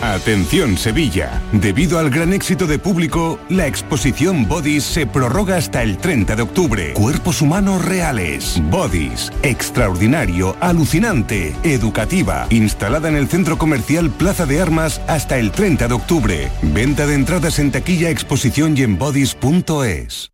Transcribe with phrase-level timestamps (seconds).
[0.00, 5.96] Atención Sevilla, debido al gran éxito de público, la exposición Bodies se prorroga hasta el
[5.98, 6.92] 30 de octubre.
[6.94, 8.60] Cuerpos humanos reales.
[8.70, 15.88] Bodies, extraordinario, alucinante, educativa, instalada en el centro comercial Plaza de Armas hasta el 30
[15.88, 16.50] de octubre.
[16.62, 20.33] Venta de entradas en taquilla, exposición y en bodies.es.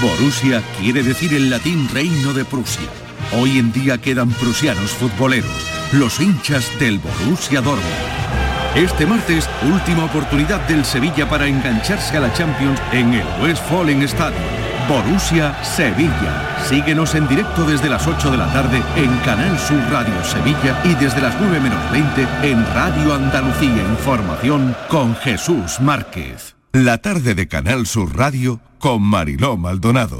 [0.01, 2.89] Borussia quiere decir en latín reino de Prusia.
[3.37, 5.51] Hoy en día quedan prusianos futboleros,
[5.93, 8.34] los hinchas del Borussia Dortmund.
[8.75, 14.43] Este martes, última oportunidad del Sevilla para engancharse a la Champions en el Westfalen Stadium.
[14.89, 16.59] Borussia Sevilla.
[16.67, 20.93] Síguenos en directo desde las 8 de la tarde en Canal Sur Radio Sevilla y
[20.95, 26.57] desde las 9 menos 20 en Radio Andalucía Información con Jesús Márquez.
[26.73, 30.19] La tarde de Canal Sur Radio con Mariló Maldonado.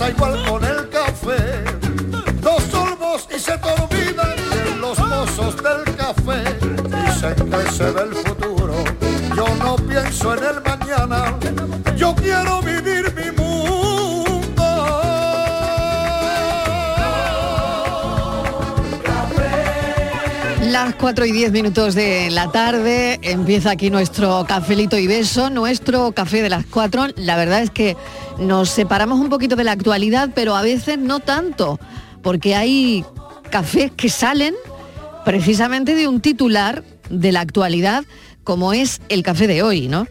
[0.00, 1.62] Pasa igual con el café.
[2.40, 6.42] Dos sorbos y se te olvidan de los mozos del café.
[7.04, 8.82] Dicen que se ve el futuro.
[9.36, 11.36] Yo no pienso en el mañana.
[11.98, 13.50] Yo quiero vivir mi mundo.
[20.62, 26.12] Las 4 y 10 minutos de la tarde empieza aquí nuestro cafelito y beso, nuestro
[26.12, 27.08] café de las 4.
[27.16, 27.98] La verdad es que
[28.40, 31.78] nos separamos un poquito de la actualidad, pero a veces no tanto,
[32.22, 33.04] porque hay
[33.50, 34.54] cafés que salen
[35.24, 38.04] precisamente de un titular de la actualidad,
[38.44, 40.06] como es el café de hoy, ¿no?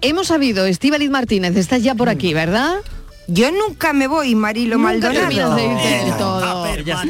[0.00, 2.76] Hemos sabido, Estíbaliz Martínez, estás ya por aquí, ¿verdad?
[3.32, 5.20] Yo nunca me voy, Marilo Nunca Maldonado.
[5.28, 6.66] terminas de irte del todo.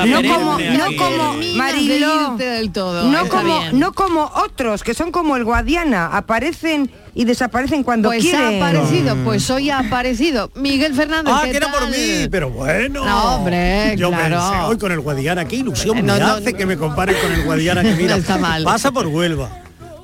[0.06, 3.04] No como, no como Marilo, de irte del todo.
[3.10, 3.78] no está como, bien.
[3.80, 8.62] no como otros que son como el Guadiana, aparecen y desaparecen cuando Pues quieren.
[8.62, 10.50] ha aparecido, pues hoy ha aparecido.
[10.54, 13.04] Miguel Fernández, Ah, ¿qué que era por mí, pero bueno.
[13.04, 14.36] No, hombre, Yo claro.
[14.38, 17.32] pensé, hoy con el Guadiana, qué ilusión No, me no, hace que me comparen con
[17.32, 18.14] el Guadiana que mira.
[18.14, 18.62] No está mal.
[18.64, 19.48] Pasa por Huelva.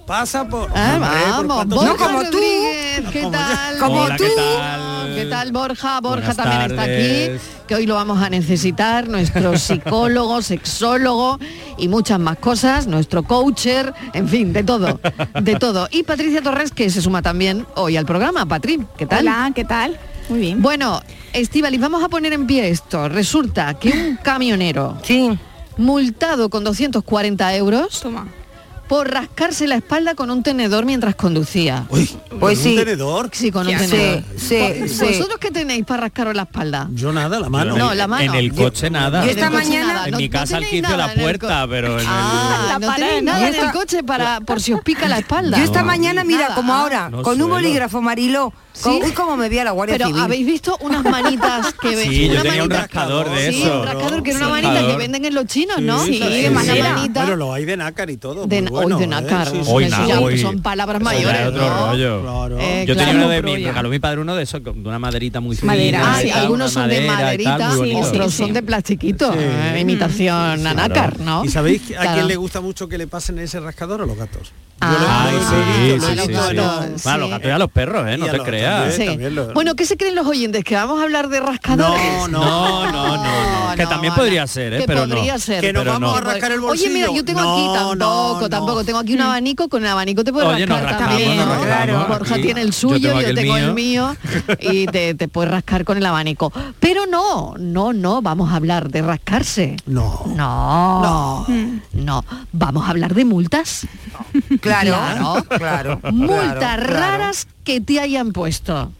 [0.06, 0.70] Pasa por.
[0.75, 1.20] Ah, Hombre,
[1.69, 1.94] vamos, años.
[1.97, 2.25] como tú.
[2.32, 3.79] Rodríguez, ¿qué tal?
[3.79, 4.25] Como Hola, tú.
[4.25, 4.88] ¿qué tal?
[5.19, 6.00] ¿Qué tal, Borja?
[6.00, 11.38] Borja Buenas también está aquí, que hoy lo vamos a necesitar, nuestro psicólogo, sexólogo
[11.76, 15.00] y muchas más cosas, nuestro coacher, en fin, de todo,
[15.41, 15.88] de todo.
[15.91, 18.47] Y Patricia Torres, que se suma también hoy al programa.
[18.47, 19.20] Patri, ¿qué tal?
[19.26, 19.99] Hola, ¿qué tal?
[20.29, 20.62] Muy bien.
[20.62, 23.09] Bueno, Estivaliz, vamos a poner en pie esto.
[23.09, 25.37] Resulta que un camionero Sí.
[25.76, 28.29] multado con 240 euros Toma.
[28.88, 31.85] Por rascarse la espalda con un tenedor mientras conducía.
[31.90, 32.08] Uy,
[32.40, 32.70] Pues ¿con sí.
[32.70, 33.29] un tenedor?
[33.32, 34.23] Sí, con un Sí, tenedor.
[34.37, 35.05] sí, ¿Vos- sí.
[35.05, 36.88] ¿Vosotros qué tenéis para rascaros la espalda?
[36.93, 37.76] Yo nada, la mano.
[37.76, 38.32] No, la mano.
[38.32, 39.25] En el coche nada.
[39.25, 40.05] Yo esta el mañana- nada.
[40.06, 42.06] En No- mi no casa al tenéis 15 nada la en el puerta, pero en
[42.08, 43.32] Ah, La no pared, tenéis ¿no?
[43.32, 45.56] nada en el coche para por si os pica la espalda.
[45.58, 45.87] Yo esta No.
[45.87, 46.55] mañana, mira, Nada.
[46.55, 49.00] como Ah, ahora, No con un bolígrafo, Mariló, con- ¿Sí?
[49.04, 50.22] uy, como me vi a la Guardia Pero Civil.
[50.22, 52.08] habéis visto unas manitas que ven.
[52.08, 53.80] Sí, yo una tenía un manita- rascador de Sí, eso.
[53.80, 54.52] un rascador que era una Sí.
[54.62, 56.04] manita que venden en los chinos, ¿no?
[56.04, 56.94] Sí, de de madera.
[56.94, 57.10] madera.
[57.22, 58.46] Bueno, lo hay de nácar y todo.
[58.46, 59.08] De, hoy bueno, de ¿eh?
[59.08, 59.48] nácar.
[59.50, 59.90] Sí, sí, Hoy sí.
[59.92, 61.40] Eso na- ya hoy- son palabras mayores.
[61.40, 61.86] es otro ¿no?
[61.90, 62.22] rollo.
[62.22, 62.58] Claro.
[62.60, 63.19] Eh, Yo tenía claro.
[63.26, 65.72] uno de mi, regaló mi padre uno de esos, de una maderita muy fina.
[65.72, 68.52] Madera, Ah, sí, algunos una son de maderita, otros sí, son sí.
[68.52, 69.38] de plastiquito, Sí.
[69.40, 71.44] eh, imitación a nácar, ¿no?
[71.44, 74.52] ¿Y sabéis a quién le gusta mucho que le pasen ese rascador a los gatos?
[74.81, 76.16] Ah, Ay, sí, sí, sí, sí.
[76.28, 76.32] sí.
[77.02, 78.16] Bueno, los gatos y a los perros, ¿eh?
[78.16, 78.94] No te los- creas.
[78.94, 79.06] Sí.
[79.06, 80.65] también lo- Bueno, ¿qué se creen los oyentes?
[80.65, 82.03] ¿Que vamos a hablar de rascadores?
[82.03, 82.38] No, no.
[82.44, 83.76] No, no, no, no.
[83.76, 84.79] Que también podría ser, ¿eh?
[84.81, 85.15] Que Pero no.
[85.15, 85.61] podría ser.
[85.61, 86.17] Que nos Pero vamos no.
[86.17, 86.93] a rascar el Oye, bolsillo.
[86.93, 87.97] mira, yo tengo aquí No, tampoco,
[88.35, 88.49] no, no.
[88.49, 88.85] tampoco.
[88.85, 91.37] Tengo aquí un abanico, con el abanico te puedes Oye, rascar rascamos, también.
[91.38, 91.65] ¿no?
[91.65, 92.43] rascamos Borja aquí.
[92.43, 94.17] tiene el Yo suyo, tengo yo aquí el tengo el mío.
[94.61, 96.53] y te, te puedes rascar con el abanico.
[96.81, 99.76] Pero no, no, no, vamos a hablar de rascarse.
[99.87, 100.25] No.
[100.35, 101.47] No,
[101.93, 103.87] no, vamos a hablar de multas.
[104.61, 105.44] Claro, Claro.
[105.49, 106.87] claro, Multas claro, claro.
[106.87, 108.91] raras que te hayan puesto.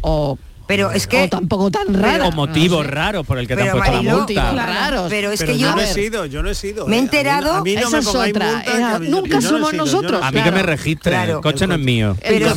[0.00, 0.38] O,
[0.68, 2.28] Pero es que o tampoco tan raras.
[2.28, 4.50] O motivos raros por el que te han puesto la Mariló, multa.
[4.50, 4.72] Claro.
[4.72, 5.06] raros.
[5.10, 6.86] Pero es Pero que yo yo no he sido, yo no he sido.
[6.88, 6.98] Me he ¿eh?
[6.98, 8.98] A mí- enterado- A mí, no Esa me es pongáis otra, multas, esa- que a
[8.98, 10.22] mí- nunca no somos sido, nosotros.
[10.24, 11.36] A mí que me registren, Claro.
[11.36, 12.16] el coche no es mío.
[12.20, 12.56] Pero- es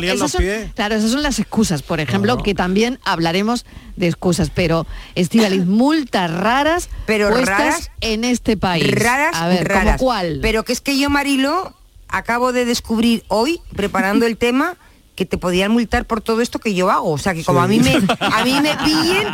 [0.00, 0.28] mío.
[0.28, 0.42] son-
[0.74, 3.64] claro, esas son las excusas, por ejemplo, que también hablaremos
[3.96, 4.84] de excusas, pero
[5.14, 8.90] Estivaliz, multas raras Pero puestas raras- en este país.
[8.94, 10.00] raras, A ver, ¿cómo raras.
[10.00, 10.38] cuál?
[10.42, 11.72] Pero que es que yo, Marilo,
[12.08, 14.76] acabo de descubrir hoy, preparando el tema,
[15.18, 17.10] que te podían multar por todo esto que yo hago.
[17.10, 19.26] O sea que como a mí me a mí me pillen,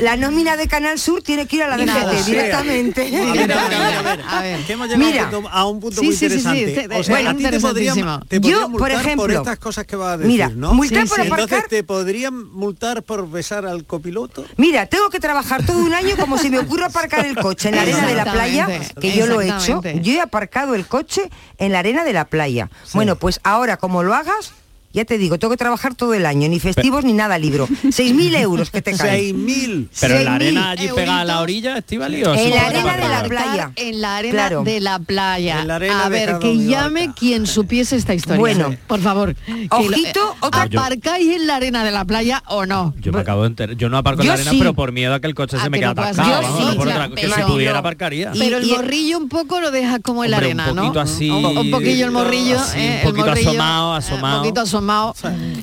[0.00, 2.12] la nómina de Canal Sur tiene que ir a la Nada.
[2.12, 3.02] DGT directamente.
[3.16, 4.20] A ver, a ver, a ver, a ver.
[4.28, 4.60] A ver.
[4.66, 5.22] Que hemos llegado Mira.
[5.22, 6.80] a un punto, a un punto Sí, muy sí, sí, sí, interesante.
[6.80, 8.20] este- o sea, bueno, a ti te podrían, interesantísimo.
[8.26, 10.74] te podrían Yo, por multar por ejemplo, estas cosas que vas a decir, mira, ¿no?
[10.74, 11.26] multar Sí, por sí.
[11.28, 14.44] aparcar Entonces, ¿te podrían multar por besar al copiloto?
[14.56, 17.76] Mira, tengo que trabajar todo un año como si me ocurra aparcar el coche en
[17.76, 18.68] la arena de la playa,
[19.00, 19.80] que yo lo he hecho.
[20.02, 22.70] Yo he aparcado el coche en la arena de la playa.
[22.92, 24.52] Bueno, pues ahora como lo hagas,
[24.96, 27.68] ya te digo, tengo que trabajar todo el año, ni festivos ni nada libro.
[27.84, 29.36] 6.000 euros que te caen.
[29.46, 29.88] 6.000.
[30.00, 32.96] Pero en la 6.000 arena allí pegada a la orilla, Estivali, o En la arena
[32.96, 33.72] de la playa.
[33.76, 34.62] En la arena Claro.
[34.64, 35.60] de la playa.
[35.60, 38.40] En la arena a ver, que llame quien supiese esta historia.
[38.40, 38.74] Bueno.
[38.86, 39.36] por favor.
[39.70, 42.94] Ojito, lo- otra- ¿Aparcáis en la arena de la playa o no?
[43.00, 43.76] Yo me acabo de enterar.
[43.76, 44.58] Yo no aparco en la arena, sí.
[44.58, 46.42] pero por miedo a que el coche Ah, se me que quede no atascado.
[46.42, 47.46] Yo no sí, por otra- que pero si no.
[47.48, 48.32] pudiera aparcaría.
[48.38, 50.82] Pero el morrillo un poco lo deja como en la arena, un ¿no?
[50.84, 54.36] poquito así, un, un poquillo el morrillo, eh, un poquito asomado, eh, asomado.
[54.38, 54.85] Un poquito asomado.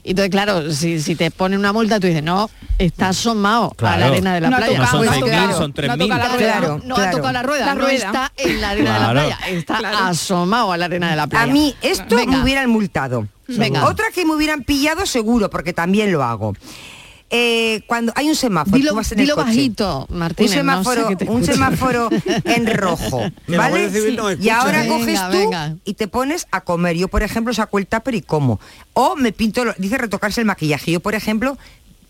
[0.04, 3.98] Y entonces, claro, si, si te ponen una multa, tú dices, no, está asomado a
[3.98, 4.78] la arena de la No playa.
[4.80, 5.98] tocado, No son no ha 6.000, tocado, son no 3.000.
[6.00, 6.38] toca la rueda.
[6.58, 7.94] Claro, no ha tocado la rueda, La no rueda.
[7.96, 9.08] está en la arena Claro.
[9.22, 9.98] de la playa, está Claro.
[10.00, 11.44] asomado a la arena de la playa.
[11.44, 12.32] A mí esto Venga.
[12.38, 13.28] me hubieran multado.
[13.48, 13.86] Venga.
[13.88, 16.54] Otra que me hubieran pillado seguro, porque también lo hago.
[17.36, 19.44] Eh, cuando hay un semáforo, Dilo, tú vas en el coche.
[19.44, 20.52] bajito, Martínez.
[20.52, 22.10] un semáforo, no sé un semáforo
[22.44, 23.90] en rojo, ¿vale?
[24.16, 25.76] No y ahora Venga, coges tú venga.
[25.84, 26.96] y te pones a comer.
[26.96, 28.60] Yo, por ejemplo, saco el tupper y como.
[28.94, 30.92] O me pinto, dice retocarse el maquillaje.
[30.92, 31.58] Yo, por ejemplo,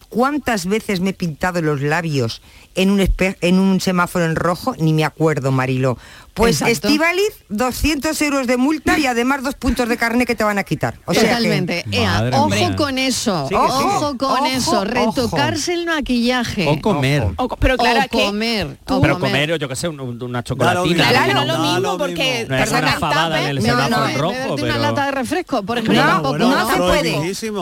[0.09, 2.41] ¿cuántas veces me he pintado los labios
[2.75, 4.75] en un, en un semáforo en rojo?
[4.77, 5.97] Ni me acuerdo, Marilo.
[6.33, 10.57] Pues Estivaliz, 200 euros de multa y además dos puntos de carne que te van
[10.57, 10.95] a quitar.
[11.05, 11.85] O sea Totalmente.
[11.89, 11.99] Que...
[11.99, 12.75] Ea, ojo mía.
[12.75, 14.17] con eso, sí, ojo sí.
[14.17, 15.79] con ojo, eso, retocarse ojo.
[15.81, 16.67] el maquillaje.
[16.67, 17.27] O comer.
[17.35, 18.77] O, pero claro, o comer.
[18.83, 18.99] ¿tú?
[18.99, 21.07] Pero comer, yo qué sé, una, una chocolatina.
[21.09, 22.47] Claro, no, no, no, lo mismo porque...
[22.49, 24.63] No es una fabada en el semáforo rojo, pero...
[24.63, 26.37] una lata de refresco, por ejemplo.
[26.39, 27.11] No, se puede.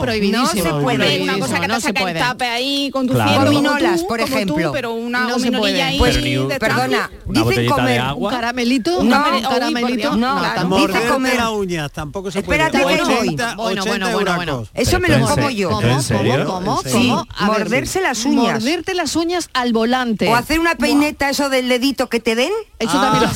[0.00, 1.22] No se puede.
[1.22, 4.72] Una cosa que te saca el tape ahí con tu Gominolas, por ejemplo.
[4.72, 5.98] Pero una gominolilla ahí...
[5.98, 6.16] Pues
[6.58, 8.02] Perdona, dicen comer.
[8.16, 10.16] Un caramelo caramelito, no, un.
[10.16, 11.18] No, claro.
[11.18, 12.96] Las uñas, tampoco se Espérate puede.
[12.96, 15.70] Espérate bueno, Eso me lo como yo.
[15.70, 15.98] ¿Cómo?
[16.08, 16.44] ¿Cómo?
[16.46, 16.82] ¿Cómo?
[16.84, 18.62] Sí, morderse las uñas.
[18.62, 20.28] Morderte las uñas al volante.
[20.28, 22.52] O hacer una peineta, eso del dedito que te den.
[22.82, 23.30] Eso ah.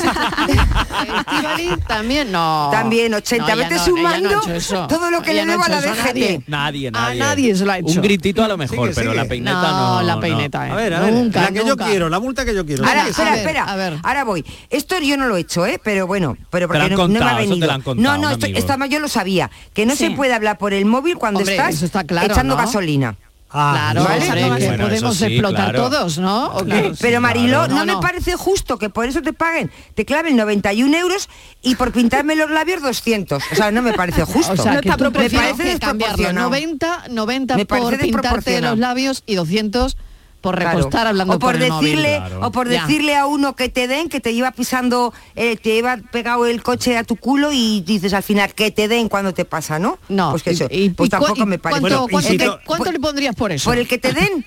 [1.25, 2.69] también también no.
[2.71, 3.47] También 80.
[3.47, 6.47] No, Vete no, sumando no todo lo que le debo a la DGT.
[6.47, 6.91] Nadie, nadie.
[6.91, 7.87] A nadie se lo ha hecho.
[7.87, 10.01] Un gritito a lo mejor, pero la peineta no.
[10.01, 10.67] la peineta.
[10.67, 10.71] Eh.
[10.71, 11.13] A ver, a ver.
[11.13, 11.67] Nunca, la que nunca.
[11.67, 12.85] yo quiero, la multa que yo quiero.
[12.85, 13.63] Ahora, espera, espera.
[13.63, 13.97] A ver.
[14.03, 14.45] Ahora voy.
[14.69, 15.79] Esto yo no lo he hecho, ¿eh?
[15.83, 17.67] Pero bueno, pero porque no, me ha venido.
[17.95, 18.47] no, no, esto,
[18.89, 19.49] yo lo sabía.
[19.73, 23.15] Que no se puede hablar por el móvil cuando estás echando gasolina.
[23.49, 26.53] Ah, claro, podemos explotar todos, ¿no?
[26.99, 31.29] Pero Mariló, no, me parece justo que por eso te paguen, te claven 91 euros
[31.61, 33.43] y por pintarme los labios 200.
[33.51, 34.53] O sea, no me parece justo.
[34.53, 39.35] O sea, no que me parece que 90, 90 me por pintarte los labios y
[39.35, 39.97] 200
[40.41, 44.19] por recostar hablando o por, decirle o por decirle a uno que te den que
[44.19, 48.23] te iba pisando eh, te lleva pegado el coche a tu culo y dices al
[48.23, 50.31] final que te den cuando te pasa no no.
[50.31, 51.81] Pues que eso y, pues tampoco me parece.
[51.81, 54.45] cuánto, pues le pondrías por eso por el que te den.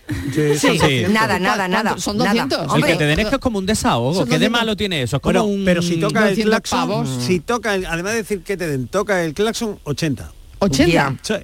[1.12, 1.98] Nada nada nada.
[1.98, 2.76] Son 200 nada.
[2.76, 4.26] el que te den es que es como un desahogo.
[4.26, 7.08] Qué de malo tiene eso pero, si toca el claxon pavos.
[7.20, 10.86] si toca además de decir que te den toca el claxon 80 ¿80?
[10.86, 11.16] Yeah.
[11.22, 11.34] Sí,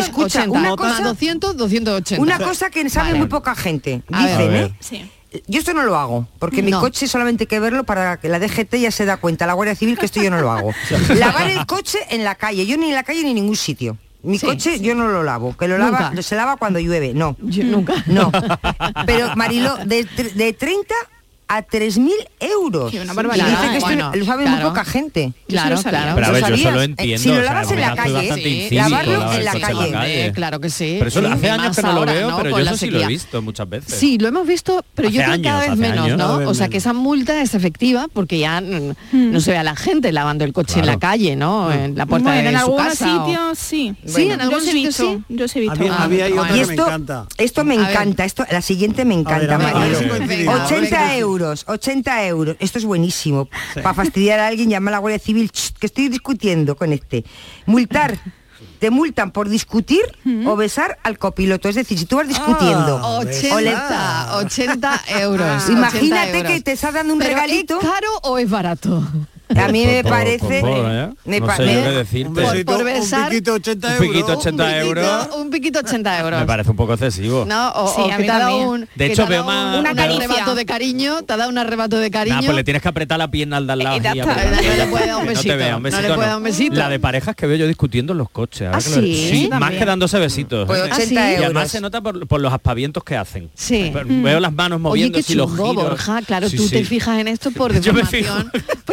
[0.00, 2.20] escucha, una cosa, 280.
[2.20, 3.18] Una cosa que sabe vale.
[3.18, 5.10] muy poca gente, dicen, ¿eh?
[5.46, 8.38] Yo esto no lo hago, porque mi coche solamente hay que verlo para que la
[8.38, 10.72] DGT ya se da cuenta, la Guardia Civil, que esto yo no lo hago.
[11.14, 13.98] Lavar el coche en la calle, yo ni en la calle ni en ningún sitio.
[14.22, 17.36] Mi coche yo no lo lavo, que lo lava, se lava cuando llueve, no.
[17.40, 17.94] Yo nunca.
[18.06, 18.32] No.
[19.06, 20.94] Pero Marilo, de, de 30
[21.48, 22.10] a 3.000
[22.40, 22.90] euros.
[22.90, 23.46] Sí, una barbaridad.
[23.46, 23.76] Y dice que ¿eh?
[23.76, 24.60] esto bueno, lo sabe claro.
[24.60, 25.32] muy poca gente.
[25.48, 26.12] Claro, claro.
[26.14, 27.22] Pero a ver, yo solo entiendo.
[27.22, 29.90] Si lo lavas o sea, en la calle, sí, lavarlo en la calle.
[29.92, 30.26] calle.
[30.26, 30.96] Eh, claro que sí.
[30.98, 33.00] Pero eso sí, hace años que no lo veo, no, pero yo eso sí lo
[33.00, 33.98] he visto muchas veces.
[33.98, 36.38] Sí, lo hemos visto, pero hace yo creo años, cada vez menos, años, ¿no?
[36.38, 36.72] Vez o sea, menos.
[36.72, 38.94] que esa multa es efectiva porque ya mm.
[39.12, 40.88] no se ve a la gente lavando el coche claro.
[40.88, 41.68] en la calle, ¿no?
[41.68, 41.72] Mm.
[41.72, 43.04] En la puerta bueno, de su casa.
[43.04, 43.96] En algunos sitios sí.
[44.04, 45.22] Sí, en algunos sitios sí.
[45.28, 45.84] Yo he visto.
[45.84, 47.26] Y esto me encanta.
[47.38, 48.26] Esto me encanta.
[48.50, 49.58] La siguiente me encanta,
[50.66, 51.35] 80 euros.
[51.42, 52.56] 80 euros.
[52.58, 53.48] Esto es buenísimo.
[53.74, 57.24] Para fastidiar a alguien, llama a la Guardia Civil, que estoy discutiendo con este.
[57.66, 58.18] Multar.
[58.78, 60.02] te multan por discutir
[60.46, 61.68] o besar al copiloto.
[61.68, 63.00] Es decir, si tú vas discutiendo...
[63.02, 63.18] Ah,
[64.38, 65.68] 80, euros.
[65.68, 67.78] Imagínate que te está dando un regalito.
[67.80, 69.02] ¿Es caro o es barato?
[69.54, 70.60] A mí me parece...
[72.64, 73.26] Por, besar...
[73.26, 74.00] Un piquito 80 euros.
[74.00, 75.28] Un piquito 80 euros.
[75.36, 76.40] Un piquito 80 euros.
[76.40, 77.44] Me parece un poco excesivo.
[77.44, 79.78] De hecho, veo más...
[79.78, 82.40] Un arrebato de cariño, te ha dado un arrebato de pues cariño.
[82.44, 84.00] Pues le tienes que apretar la pierna al de al lado.
[84.00, 85.56] No le puede dar un besito.
[85.56, 86.74] No le puede dar un besito.
[86.74, 88.68] La de parejas que veo yo discutiendo en los coches.
[88.72, 90.66] Ah, más que dándose besitos.
[90.66, 91.16] Pues ¿eh?
[91.18, 93.50] ah, y además se nota por los aspavientos que hacen.
[93.54, 93.92] Sí.
[93.92, 95.74] Veo las manos moviendo y los giros.
[95.74, 98.50] Borja, claro, tú te fijas en esto por deformación.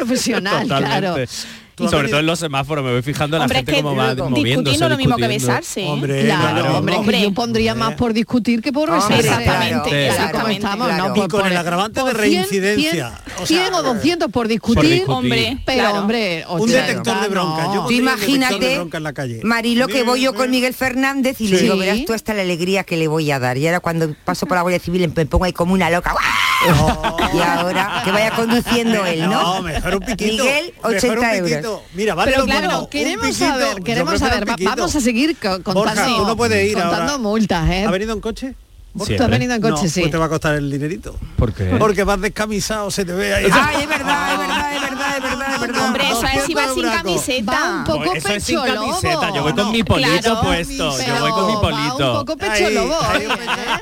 [0.51, 0.99] personal, totalmente.
[0.99, 1.62] claro.
[1.79, 3.95] Y sobre todo en los semáforos, me voy fijando hombre, la gente es que como
[3.95, 4.43] va moviéndose.
[4.43, 5.85] Discutir no lo mismo que besarse.
[5.85, 9.19] Hombre, claro, claro, hombre, hombre, Yo pondría más por discutir que por besarse.
[9.19, 10.53] Exactamente, claro, exactamente.
[10.53, 11.15] Estamos, claro.
[11.15, 13.21] no, y con el agravante de reincidencia.
[13.37, 15.09] 100, 100, 100 o 200 eh, por discutir, por discutir.
[15.09, 15.57] hombre.
[15.65, 16.45] Pero, hombre...
[16.47, 17.73] O un detector de bronca.
[17.73, 19.41] Yo tú imagínate, en la calle.
[19.43, 22.83] Marilo, que voy yo con Miguel Fernández y le digo, verás tú hasta la alegría
[22.83, 23.57] que le voy a dar.
[23.57, 26.13] Y ahora cuando paso por la Guardia Civil me pongo ahí como una loca.
[27.33, 29.61] Y ahora que vaya conduciendo él, ¿no?
[29.61, 31.62] mejor un Miguel, 80 euros.
[31.93, 34.45] Mira, Pero claro, queremos saber, queremos saber.
[34.63, 37.85] Vamos a seguir contando, no ir contando multas, ¿eh?
[37.85, 38.55] ¿Ha venido en coche?
[38.97, 39.83] ¿Por qué venido en coche?
[39.83, 40.01] No, sí.
[40.01, 41.15] Pues te va a costar el dinerito.
[41.35, 41.75] ¿Por qué?
[41.79, 43.45] Porque vas descamisado, se te ve ahí.
[43.51, 45.85] Ay, es verdad, es verdad, es verdad, es verdad, es verdad.
[45.85, 47.51] Hombre, eso es si vas sin camiseta.
[47.51, 48.47] Va un poco eso es.
[48.47, 48.61] Yo
[49.41, 50.97] voy con mi polito claro, puesto.
[51.05, 51.97] Yo voy con mi polito.
[51.97, 52.03] ¿eh?
[52.03, 52.97] Va un poco pecho lobo.
[53.01, 53.27] Ahí,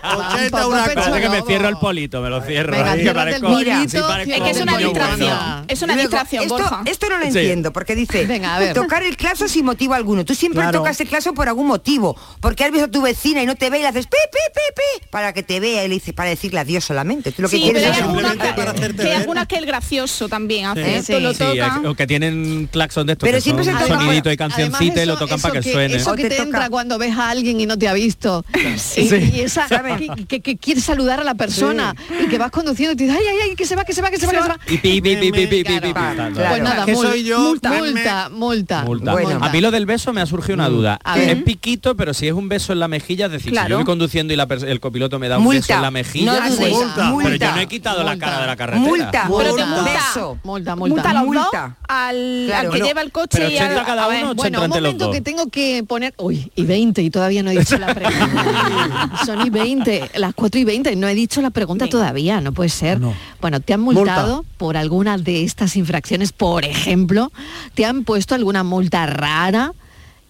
[0.03, 2.71] ahí, pecho que me cierro el polito, me lo cierro.
[2.71, 5.37] Venga, ahí, parezco, polito, sí, parezco es que es una distracción.
[5.37, 5.65] Bueno.
[5.67, 9.65] Es una distracción, esto, Esto no lo entiendo, porque dice Venga, tocar el claxon sin
[9.65, 10.23] motivo alguno.
[10.23, 10.79] Tú siempre claro.
[10.79, 12.15] tocas el claxon por algún motivo.
[12.39, 14.39] Porque has visto a tu vecina y no te ve y le haces pi, pi,
[14.53, 17.31] pi, pi para que te vea y le dices, para decirle adiós solamente.
[17.31, 17.97] Tú lo que Sí, quieres pero es...
[18.05, 21.43] Simplemente para hacerte que algunas que el gracioso también hace Sí, esto, lo sí.
[21.51, 21.81] Sí, toca.
[21.89, 24.83] o que tienen claxon de estos Pero que siempre son se toca- sonidito y cancioncita
[24.83, 25.95] y Además, lo eso- tocan para que eso suene.
[25.95, 28.45] Eso que te, entra cuando ves a alguien y no te ha visto.
[28.55, 29.31] Y, Sí.
[29.35, 32.95] y esa que, que- que quieres saludar a la persona y que vas conduciendo y
[32.95, 34.41] te dices, ay, ay, ay, que se va, que se va, que se va, que
[34.41, 34.59] se va.
[34.67, 39.37] Y pi, pi, pi, pi, pi, pi, pi, Pues nada, Que multa, multa, multa.
[39.41, 40.99] A mí lo del beso me ha surgido una duda.
[41.03, 41.29] A ver.
[41.37, 43.69] Es piquito, pero si es un beso en la mejilla, es decir, si Claro.
[43.69, 45.59] yo voy conduciendo y el copiloto me da un Multa.
[45.61, 46.55] beso en la mejilla, No dudes.
[46.59, 46.95] pues- Multa.
[46.95, 47.55] pero yo Multa.
[47.55, 48.25] no he quitado la Multa.
[48.25, 48.87] cara de la carretera.
[48.87, 49.11] Multa.
[49.37, 49.83] Pero te multa.
[49.83, 50.37] Beso.
[50.43, 51.13] Multa, Multa multa.
[51.13, 51.77] los dos, Multa.
[51.87, 52.59] al, Claro.
[52.59, 53.65] al que Bueno, lleva el coche pero y al...
[53.71, 56.13] 80 cada a ver, uno, 80 Bueno, un los momento que tengo que poner...
[56.17, 59.11] Uy, y 20 y todavía no he dicho la pregunta.
[59.25, 62.69] Son y 20, las 4 y 20, no he dicho la pregunta todavía, no puede
[62.69, 62.99] ser.
[63.39, 66.31] Bueno, ¿te han multado por alguna de estas infracciones?
[66.33, 67.31] Por ejemplo,
[67.73, 69.73] ¿te han puesto alguna multa rara?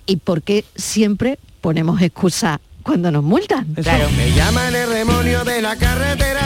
[0.06, 3.68] ¿Y por qué siempre ponemos excusa cuando nos multan?
[3.76, 6.42] Me llaman el demonio de la carretera,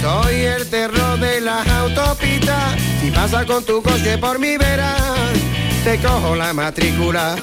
[0.00, 2.74] soy el terror de las autopistas.
[3.00, 4.94] Si pasa con tu coche por mi vera,
[5.84, 7.36] te cojo la matrícula.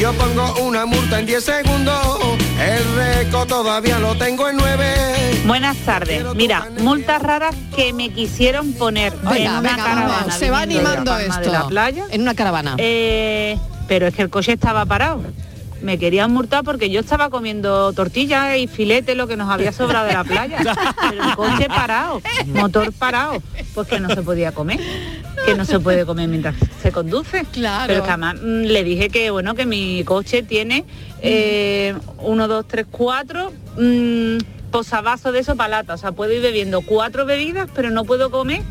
[0.00, 2.18] Yo pongo una multa en 10 segundos,
[2.60, 4.94] el récord todavía lo tengo en 9.
[5.46, 6.24] Buenas tardes.
[6.34, 10.08] Mira, multas raras que me quisieron poner en Venga, una venga, caravana.
[10.20, 11.52] vamos, se va viniendo de animando de esto.
[11.52, 12.04] la playa.
[12.10, 12.74] En una caravana.
[12.78, 13.56] Eh,
[13.88, 15.22] pero es que el coche estaba parado.
[15.84, 20.06] Me querían multar porque yo estaba comiendo tortillas y filete, lo que nos había sobrado
[20.06, 20.56] de la playa.
[21.10, 23.42] Pero el coche parado, motor parado,
[23.74, 24.80] pues que no se podía comer.
[25.44, 27.44] Que no se puede comer mientras se conduce.
[27.52, 27.84] Claro.
[27.88, 30.86] Pero que además mm, le dije que bueno, que mi coche tiene
[31.20, 34.38] eh, uno, dos, tres, cuatro mm,
[34.70, 35.92] posavasos de eso para lata.
[35.92, 38.62] O sea, puedo ir bebiendo cuatro bebidas, pero no puedo comer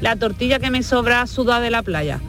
[0.00, 2.20] la tortilla que me sobra sudada de la playa.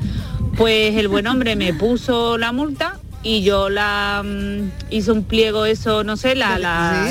[0.58, 5.66] Pues el buen hombre me puso la multa y yo la mm, hice un pliego
[5.66, 7.08] eso, no sé, la, la,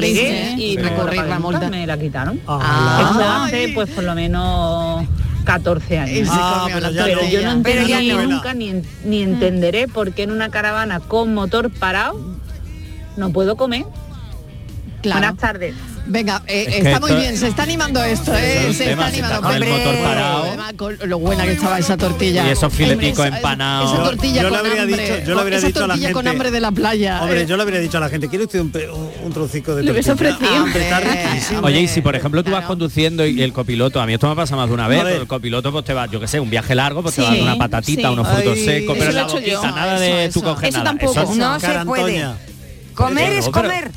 [0.00, 0.54] Sí, ¿eh?
[0.56, 0.76] y Sí.
[0.78, 1.68] Recurrir la multa.
[1.68, 2.40] me la quitaron.
[2.48, 3.10] Ah.
[3.10, 5.06] Eso hace pues por lo menos
[5.44, 6.28] 14 años.
[6.32, 7.52] Ah, pero yo no tortilla.
[7.52, 8.26] entendí Pero ya no.
[8.34, 12.18] nunca ni, ni entenderé por qué en una caravana con motor parado
[13.16, 13.84] no puedo comer.
[15.02, 15.20] Claro.
[15.20, 15.74] Buenas tardes.
[16.06, 19.06] Venga, eh, Es que está muy bien, se está animando esto, eh, es se tema,
[19.08, 19.42] está animando.
[19.42, 20.42] con el Hombre, motor parado.
[20.44, 22.46] además, con lo buena que estaba esa tortilla.
[22.48, 23.92] Y esos fileticos empanados.
[23.94, 25.02] Esa tortilla Yo le con habría hambre.
[25.02, 27.22] dicho- yo le habría esa dicho a la tortilla con gente- hambre de la playa.
[27.22, 27.46] Hombre, eh.
[27.46, 30.12] yo le habría dicho a la gente, ¿quiere usted un, un, un trocico de tortilla?
[30.14, 30.50] ofrecido.
[30.52, 31.60] Ah, hombre, está riquísimo.
[31.62, 34.34] Oye, y si por ejemplo tú vas conduciendo y el copiloto, a mí esto me
[34.36, 36.74] pasa más de una vez, el copiloto pues te va, yo que sé, un viaje
[36.74, 38.12] largo, pues te Sí, va a dar una patatita, sí.
[38.14, 39.62] unos frutos Ay, secos, pero la boquita, yo.
[39.62, 41.20] nada Eso, de tú coges Eso tampoco.
[41.22, 42.26] es- No se puede.
[42.94, 43.90] Comer es comer.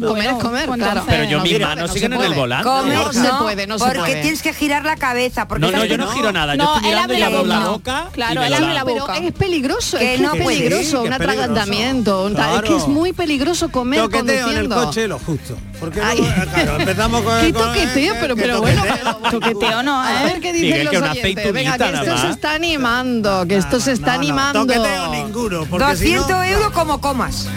[0.00, 1.04] Comer es comer, claro.
[1.06, 2.64] Pero yo mis Mira, manos no siguen en el volante.
[2.68, 5.46] Comer No se puede, no se porque tienes que girar la cabeza.
[5.48, 7.46] Porque No, no, yo no giro nada, yo estoy él mirando y abre la abro
[7.46, 7.70] la boca.
[8.02, 8.08] boca.
[8.12, 9.16] Claro, él abre la Pero boca.
[9.18, 13.68] es peligroso, Que es que es peligroso, Sí, un atragantamiento, es que es muy peligroso
[13.70, 14.76] comer Toqueteo en el conduciendo.
[14.86, 15.56] coche lo justo.
[15.80, 16.18] Porque Ay.
[16.18, 17.40] luego, claro, empezamos con...
[17.40, 18.82] Qué toqueteo, eh, pero, pero bueno,
[19.30, 19.58] toqueteo.
[19.58, 20.26] pero- no, A ¿eh?
[20.26, 21.52] ver qué dicen los oyentes.
[21.52, 24.60] Venga, que esto se está animando, que esto se está animando.
[24.66, 25.66] Toqueteo ninguno.
[25.68, 27.48] Porque si 200 no, euros como comas.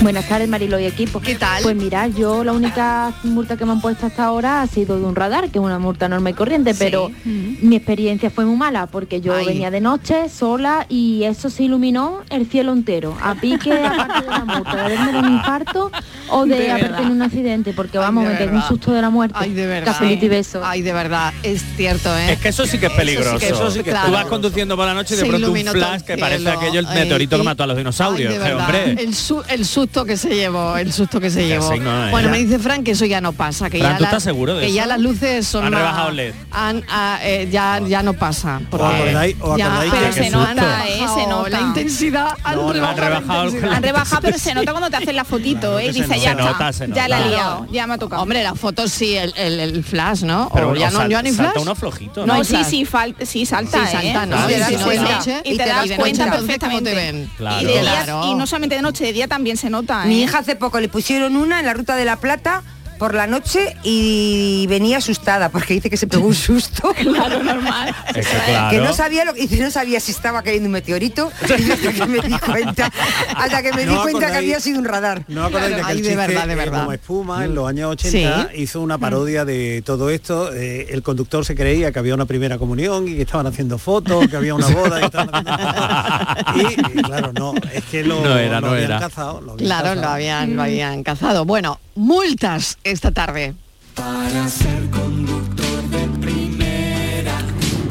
[0.00, 1.20] Buenas tardes, Marilo y equipo.
[1.20, 1.60] ¿Qué tal?
[1.64, 5.04] Pues mira, yo la única multa que me han puesto hasta ahora ha sido de
[5.04, 8.86] un radar, que es una multa normal y corriente, pero mi experiencia fue muy mala
[8.86, 9.46] porque yo Ay.
[9.46, 13.16] venía de noche sola y eso se iluminó el cielo entero.
[13.20, 15.90] A pique, aparte de la multa, de haberme dado un infarto
[16.30, 19.02] o de, De haber tenido un accidente, porque Ay, vamos, me pegué un susto de
[19.02, 19.36] la muerte.
[19.36, 19.92] Ay, de verdad.
[19.92, 20.62] Cafelito y besos.
[20.64, 22.34] Ay, de verdad, es cierto, ¿eh?
[22.34, 23.38] Es que eso sí que es Eso sí peligroso.
[23.40, 25.50] que- eso sí que es Tú vas conduciendo por la noche y de Se pronto
[25.50, 28.32] un flash que parece aquello el Ay, meteorito y- que mató a los dinosaurios.
[28.32, 29.02] Ay, de que, verdad, hombre.
[29.02, 31.72] el, su- el susto que se llevó, el susto que se llevó.
[31.72, 32.10] sí, no, eh.
[32.10, 32.32] bueno, Ya.
[32.32, 34.54] me dice Frank que eso ya no pasa, que Fran, ya ¿tú las- estás seguro
[34.56, 34.88] de que ya eso?
[34.90, 36.34] las luces son Han más- rebajado LED.
[36.50, 38.60] han- ah, eh, ya ya no pasa.
[38.70, 40.64] Porque acordáis- os ya- acordáis Pero que- se qué nota, susto.
[40.88, 41.48] eh, se nota.
[41.50, 42.96] La intensidad han No, no, han rebajado.
[43.00, 43.76] la rebajado intensidad.
[43.76, 45.86] Han rebajado, pero se nota cuando te hacen la fotito, ¿eh?
[45.86, 46.16] Y se dice, nota.
[46.18, 47.30] ya Se nota, se ya la he nota.
[47.30, 48.22] liado, ya me ha tocado.
[48.22, 50.50] Hombre, la foto sí, el, el, el flash, ¿no?
[50.52, 51.62] Pero o ya o no, ya ni salta flash.
[51.62, 52.26] uno flojito.
[52.26, 54.26] no, sí, sí, falta, sí, salta, salta, ¿eh?
[54.26, 54.44] ¿no?
[54.48, 56.78] Y te das cuenta, noche, y y te te das das cuenta cuenta, entonces, ¿cómo
[56.78, 57.28] te perfectamente.
[57.36, 57.68] Claro.
[57.80, 58.22] Claro.
[58.26, 60.08] y no solamente de noche, de día también se nota, ¿eh?
[60.08, 62.62] Mi hija hace poco le pusieron una en la ruta de la Plata
[62.98, 66.92] por la noche y venía asustada porque dice que se pegó un susto.
[67.08, 67.94] Claro, normal.
[68.14, 68.70] Es que claro.
[68.70, 71.92] Que no sabía lo que dice, no sabía si estaba cayendo un meteorito y hasta
[71.92, 72.90] que me di cuenta,
[73.36, 75.24] hasta que me di ¿No cuenta que había sido un radar.
[75.28, 76.78] No acordáis de que Ay, el de chiste, verdad, de verdad.
[76.80, 78.60] como espuma en los años 80 Sí.
[78.62, 80.52] hizo una parodia de todo esto.
[80.52, 84.28] eh, el conductor se creía que había una primera comunión y que estaban haciendo fotos,
[84.28, 86.54] que había una boda y, estaban haciendo fotos.
[86.94, 89.00] Y, y, claro, no, es que lo, No era, lo no habían era.
[89.00, 89.40] cazado.
[89.40, 90.02] lo habían Claro, cazado.
[90.02, 91.44] lo habían, lo habían cazado.
[91.44, 93.54] Bueno, multas esta tarde.
[93.94, 97.38] Para ser conductor de primera.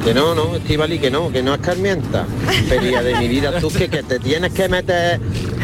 [0.04, 2.26] Que no, no, Estivali, que no, que no escarmienta.
[2.70, 5.20] Feria de mi vida, tú que, que te tienes que meter,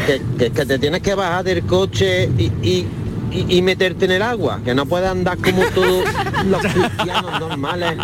[0.06, 2.86] que, que, que te tienes que bajar del coche y, y,
[3.32, 6.04] y, meterte en el agua, que no puedes andar como todos
[6.46, 7.94] los cristianos normales,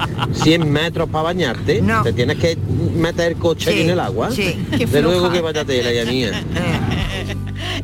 [0.43, 1.85] 100 metros para bañarte.
[2.03, 2.57] Te tienes que
[2.97, 4.31] meter el coche en el agua.
[4.31, 4.59] sí.
[4.71, 6.43] De luego que vaya tela, ya mía.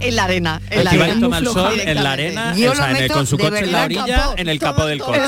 [0.00, 0.60] En la arena.
[0.70, 1.40] En la arena.
[1.52, 4.04] sol en la arena, Yo o sea, en el- con su coche en la orilla,
[4.06, 5.20] capó, en el capó del coche.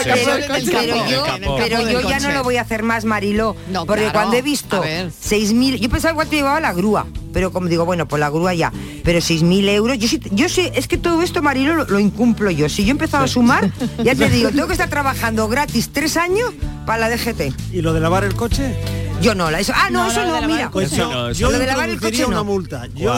[1.59, 3.57] Pero, yo, ya no lo voy a hacer más, Mariló.
[3.87, 5.11] porque claro, cuando he visto a ver.
[5.11, 8.54] 6.000, yo pensaba igual te llevaba la grúa, pero como digo, bueno, pues la grúa
[8.54, 8.72] ya.
[9.04, 12.50] Pero 6.000 euros, yo sí, yo sé, es que todo esto, Mariló, lo, lo incumplo
[12.50, 12.68] yo.
[12.68, 13.70] Si yo he empezado a sumar,
[14.02, 16.52] ya te digo, tengo que estar trabajando gratis tres años
[16.87, 17.52] para la DGT.
[17.72, 18.74] ¿Y lo de lavar el coche?
[19.20, 19.72] Yo no, la eso.
[19.74, 20.70] Ah, no, No, eso no, mira.
[20.70, 22.40] coche Pues no, eso yo Lo de lavar el introduciría coche no.
[22.40, 22.87] una multa.
[22.94, 23.12] Yo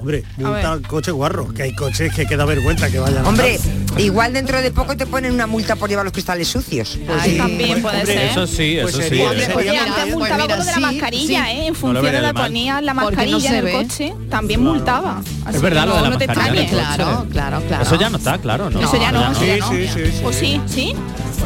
[0.00, 3.28] Hombre, A multa al coche guarro, que hay coches que queda vergüenza que vayan a
[3.28, 4.00] Hombre, andar.
[4.00, 6.98] igual dentro de poco te ponen una multa por llevar los cristales sucios.
[7.06, 7.36] Pues Ahí sí.
[7.36, 8.30] también puede hombre, ser.
[8.30, 9.04] Eso sí, Pues eso sí.
[9.04, 9.08] ¿eh?
[9.08, 11.50] sería Oye, Pues antes multaba mira, con lo de la sí, mascarilla, sí.
[11.52, 11.66] ¿eh?
[11.66, 12.32] En No función vería de la
[12.94, 13.72] Porque no mascarilla se en el ve.
[13.72, 15.22] coche, también multaba.
[15.44, 16.68] Así Es verdad lo de la no, no te mascarilla.
[16.70, 17.82] Claro, claro, claro.
[17.82, 18.80] Eso ya no está, claro, ¿no?
[18.80, 19.34] Eso ya no, no.
[19.34, 20.94] Sí, sí, sí, Pues sí, sí.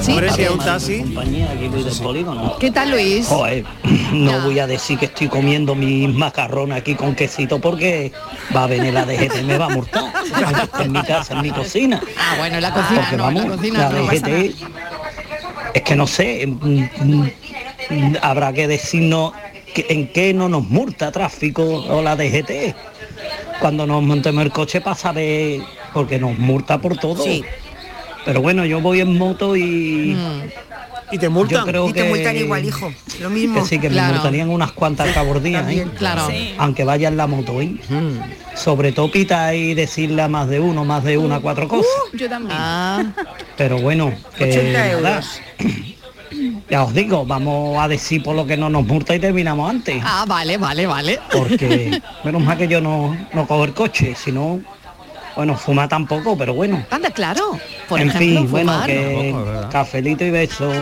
[0.01, 0.13] Sí.
[0.13, 1.01] Hombre, si es un taxi.
[1.03, 2.57] compañía aquí voy del polígono.
[2.59, 3.27] ¿Qué tal, Luis?
[3.27, 3.65] Joder,
[4.13, 8.13] no voy a decir que estoy comiendo mis macarrones aquí con quesito porque
[8.55, 10.05] va a venir la DGT y me va a multar.
[10.81, 12.01] En mi casa, en mi cocina.
[12.17, 14.07] Ah, bueno, en la cocina Porque no, vamos, en la cocina la no.
[14.07, 14.55] DGT,
[15.75, 17.31] es que no sé, mm, mm,
[17.91, 19.33] mm, habrá que decirnos
[19.75, 22.75] que- en qué no nos multa tráfico o la DGT.
[23.61, 25.61] Cuando nos montemos el coche para saber,
[25.93, 27.25] porque nos multa por todo.
[27.25, 27.45] Sí.
[28.29, 30.15] Pero bueno, yo voy en moto y...
[31.11, 31.61] Y te multan.
[31.61, 32.93] Yo creo Y te que- multan igual, hijo.
[33.23, 33.55] Lo mismo.
[33.63, 34.09] Que sí, que Claro.
[34.09, 35.87] me multarían unas cuantas cabordías, ¿eh?
[35.97, 36.27] Claro.
[36.29, 36.53] Sí.
[36.59, 37.77] Aunque vaya en la moto, ¿eh?
[38.55, 41.91] Sobre todo pita y decirle a más de uno, más de una, cuatro cosas.
[42.13, 42.55] Yo también.
[42.61, 43.03] Ah,
[43.57, 45.03] Pero bueno, que 80 euros.
[45.03, 45.23] nada.
[46.69, 50.03] Ya os digo, vamos a decir por lo que no nos multa y terminamos antes.
[50.05, 51.19] ah, vale, vale, vale.
[51.33, 54.61] Porque menos mal que yo no, no cojo el coche, si no,
[55.39, 56.85] bueno, fuma tampoco, pero bueno.
[56.91, 57.61] Anda, claro.
[57.89, 59.33] Por en ejemplo, fin, bueno, que
[59.71, 60.73] cafelito y beso.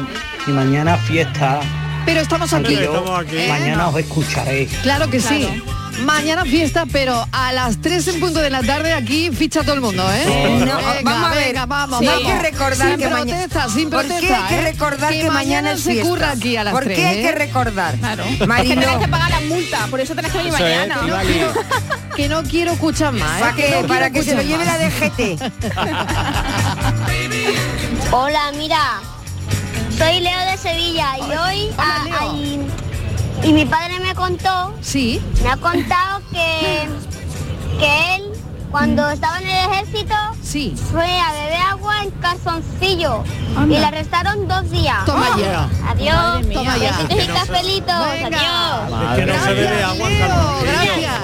[0.47, 1.61] Y mañana fiesta.
[2.07, 2.75] Pero estamos aquí.
[2.75, 3.37] Aunque yo Estamos aquí.
[3.51, 4.67] mañana os escucharé.
[4.83, 5.63] Claro que sí.
[6.05, 9.81] Mañana fiesta, pero a las 3 en punto de la tarde aquí ficha todo el
[9.81, 10.61] mundo, ¿eh?
[10.67, 11.47] No, vamos a ver.
[11.47, 12.07] venga, vamos, Sí.
[12.07, 12.33] Hay vamos.
[12.43, 14.37] que recordar sin que protesta, sin ¿Por qué protesta.
[14.37, 14.63] hay que ¿eh?
[14.73, 16.09] recordar que, mañana es se fiesta?
[16.11, 17.33] curra aquí a las ¿Por 3, qué hay que ¿eh?
[17.33, 17.95] recordar?
[17.99, 18.25] Claro.
[18.47, 18.73] Marino.
[18.75, 20.95] Es que tenés que pagar la multa, por eso tenés que venir Eso es, mañana.
[20.97, 21.41] Estivali.
[22.17, 23.41] Que no quiero escuchar más, ¿eh?
[23.41, 24.79] ¿Para Que no Para quiero que se lo lleve la.
[24.79, 25.41] DGT.
[28.13, 29.01] Hola, mira,
[29.99, 32.61] soy Leo de Sevilla y hoy ah, ay,
[33.43, 36.89] y mi padre me contó, sí, me ha contado que
[37.79, 38.33] que él
[38.71, 40.75] cuando estaba en el ejército sí.
[40.91, 43.23] fue a beber agua en calzoncillo
[43.65, 45.05] y le arrestaron dos días.
[45.05, 45.69] Toma ya.
[45.89, 46.53] Adiós.
[46.53, 46.97] Toma ya.
[46.99, 47.95] Besitos y cafelitos.
[47.95, 49.11] Adiós.
[49.11, 51.21] Es que no se bebe agua en gracias.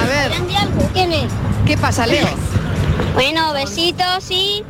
[0.00, 0.32] A ver,
[0.92, 1.32] ¿Quién es?
[1.66, 2.26] ¿qué pasa, Leo?
[3.14, 4.64] Bueno, besitos y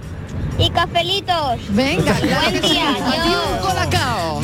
[0.59, 1.59] y cafelitos.
[1.71, 2.91] Venga, Buen día.
[2.91, 3.37] Adiós.
[3.53, 4.41] un colacao.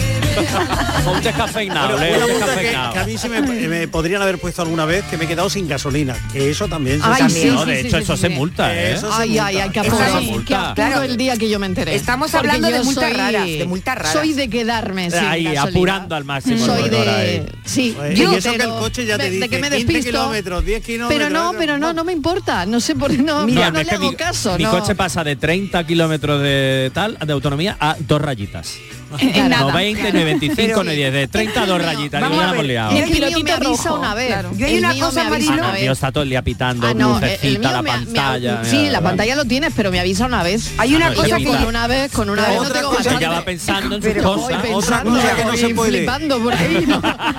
[1.06, 2.92] Un descafeinado, Bueno, una un multa que, descafeinado.
[2.92, 5.50] que a mí se me, me podrían haber puesto alguna vez que me he quedado
[5.50, 8.16] sin gasolina, que eso también se Ay, sí, No, sí, de sí, hecho sí, eso
[8.16, 8.34] sí, se sí.
[8.34, 8.92] multa, ¿eh?
[8.94, 9.46] Eso se Ay, multa.
[9.46, 9.96] ay, ay, Eso apuro.
[10.20, 10.60] se multa.
[10.70, 11.02] apuro Claro.
[11.02, 11.94] el día que yo me enteré.
[11.94, 14.12] Estamos Porque hablando de multas soy- raras, de multas raras.
[14.12, 15.62] Soy de quedarme sin Ahí, gasolina.
[15.78, 17.46] apurando al máximo Soy de...
[17.64, 19.58] Sí, Pues, yo y eso que el pero coche ya te de- dice de que
[19.58, 20.10] me 15 despisto.
[20.10, 21.18] kilómetros, 10 kilómetros.
[21.18, 22.66] Pero no, pero no, no me importa.
[22.66, 24.56] No sé por qué no, Mira, no, le que hago mi, caso.
[24.58, 28.74] mi coche pasa de 30 kilómetros de tal de autonomía a dos rayitas.
[29.18, 29.62] En nada.
[29.66, 32.20] No 20, ni 25, Pero- ni 10, de 30 a dos rayitas.
[32.20, 32.90] Vamos a ya ver, liado.
[32.90, 34.26] Es que el mío pilotito me avisa una vez.
[34.28, 34.50] claro.
[34.56, 36.86] Yo hay El una cosa, Ah, Marilo, una no, el está todo el día pitando,
[36.86, 38.64] Ah, no, el- el lucecita, la me- me- pantalla.
[38.64, 40.72] sí, mira, la pantalla lo tienes, pero me avisa una vez.
[40.78, 42.62] Hay una Ah, no, cosa ya que con una vez, con una No, vez no
[42.62, 43.30] otra tengo cosa gasolina.
[43.32, 44.62] va pensando en sus cosas.
[44.62, 45.90] pensando cosa que no se puede.
[45.98, 47.00] flipando por ahí, ¿no?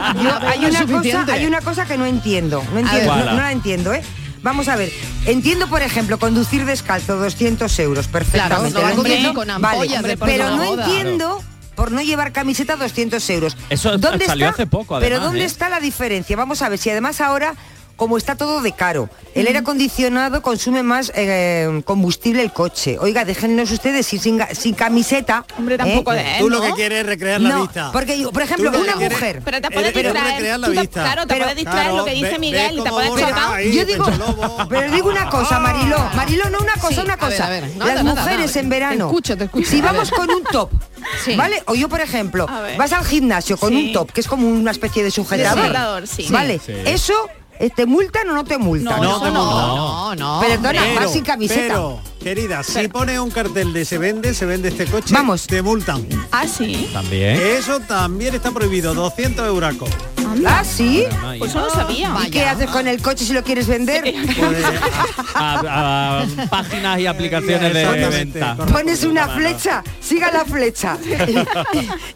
[0.42, 1.32] Hay, No una cosa, suficiente.
[1.32, 4.02] hay una cosa que no entiendo, no entiendo, no, no la entiendo, ¿eh?
[4.44, 4.92] Vamos a ver,
[5.28, 8.72] entiendo por ejemplo conducir descalzo 200 euros, perfectamente.
[8.72, 10.86] Claro, no lo con- vale, por pero no boda.
[10.86, 11.44] entiendo
[11.82, 13.58] por no llevar camiseta 200 euros.
[13.72, 14.54] Eso ¿Dónde salió está?
[14.54, 15.46] hace poco, Pero además, ¿dónde ¿eh?
[15.46, 16.38] está la diferencia?
[16.38, 17.56] Vamos a ver si además ahora
[18.02, 22.98] como está todo de caro, el aire acondicionado consume más eh, combustible el coche.
[23.00, 25.46] Oiga, déjennos ustedes ir sin, camiseta.
[25.56, 26.66] Hombre, tampoco de Tú él, lo ¿no?
[26.66, 27.92] que quieres es recrear la No, vista.
[27.92, 29.42] porque yo, por ejemplo, Tú lo una quieres mujer.
[29.46, 30.60] Pero te es- puedes es distraer.
[30.60, 32.84] la tú te- claro, te Pero- puedes distraer lo que dice ve- Miguel ve y
[32.84, 33.54] te puedes borra chocar.
[33.54, 34.06] ahí, Yo digo,
[34.70, 37.46] pero digo una cosa, Mariló, Mariló, no una cosa, Sí, una a ver, cosa.
[37.46, 40.44] a ver, nada, Las mujeres en verano, Te escucho, te escucho, si vamos con un
[40.46, 40.72] top,
[41.24, 41.36] Sí.
[41.36, 41.62] ¿vale?
[41.68, 42.48] O yo, por ejemplo,
[42.80, 43.76] vas al gimnasio con Sí.
[43.88, 45.72] un top, que es como una especie de sujetador.
[46.32, 46.60] ¿vale?
[46.66, 46.74] Sí.
[46.86, 47.14] Eso,
[47.62, 49.02] eh, ¿te multan o no te multan?
[49.02, 49.34] No, te multan.
[49.34, 50.40] No, no.
[50.42, 51.62] Perdona, Pero, vas sin camiseta.
[51.62, 55.48] pero, querida, si pone un cartel de se vende, se vende este coche, Vamos.
[55.48, 56.06] te multan.
[56.32, 56.90] Ah, sí.
[56.92, 57.40] También.
[57.40, 59.90] Eso también está prohibido, 200 euracos.
[60.46, 61.06] Ah, sí.
[61.38, 62.16] Pues eso no sabía.
[62.26, 64.04] ¿Y qué haces con el coche si lo quieres vender?
[65.34, 68.56] A, a páginas y aplicaciones de venta.
[68.72, 70.98] Pones una flecha, siga la flecha.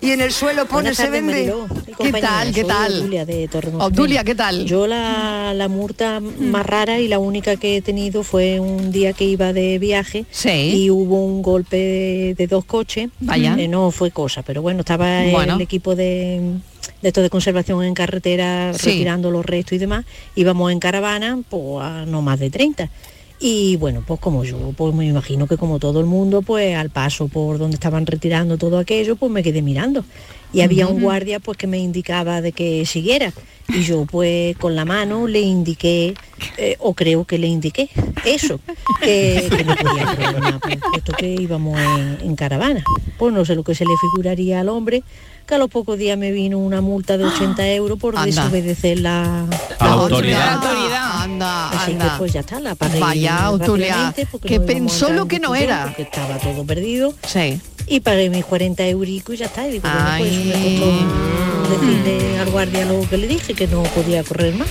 [0.02, 1.54] y en el suelo pones se vende.
[2.00, 2.52] ¿Qué tal?
[2.54, 3.00] ¿Qué tal?
[3.00, 3.88] Obdulia de Torremolinos.
[3.88, 4.66] Obdulia, ¿qué tal?
[4.66, 9.14] Yo la, la multa más rara y la única que he tenido fue un día
[9.14, 13.10] que iba de viaje y hubo un golpe de dos coches.
[13.20, 13.56] Vaya.
[13.58, 15.56] Eh, no fue cosa, pero bueno, estaba Bueno.
[15.56, 16.42] el equipo de
[17.06, 18.90] de esto de conservación en carretera Sí.
[18.90, 22.90] retirando los restos y demás, íbamos en caravana pues a no más de 30.
[23.40, 26.90] Y bueno, pues como yo, pues me imagino que como todo el mundo, pues al
[26.90, 30.04] paso por donde estaban retirando todo aquello, pues me quedé mirando.
[30.52, 33.32] Y había un guardia pues que me indicaba de que siguiera.
[33.70, 36.16] Y yo pues con la mano le indiqué,
[36.58, 37.90] eh, o creo que le indiqué,
[38.26, 38.60] eso,
[39.02, 42.84] que, que no podía hacer nada, pues, puesto que íbamos en, en caravana.
[43.20, 45.04] Pues no sé lo que se le figuraría al hombre,
[45.46, 48.26] que a los pocos días me vino una multa de 80 euros por Anda.
[48.26, 49.46] desobedecer la,
[49.80, 50.60] la autoridad.
[51.22, 52.06] Anda, Así anda.
[52.12, 53.52] que pues ya está, la pagué Vaya,
[54.32, 55.86] porque que no pensó lo que no era.
[55.86, 57.14] Porque estaba todo perdido.
[57.28, 57.60] Sí.
[57.88, 59.68] Y pagué mis 40 euricos y ya está.
[59.68, 63.84] Y digo, bueno, pues me costó decirle al guardia lo que le dije, que no
[63.84, 64.68] podía correr más.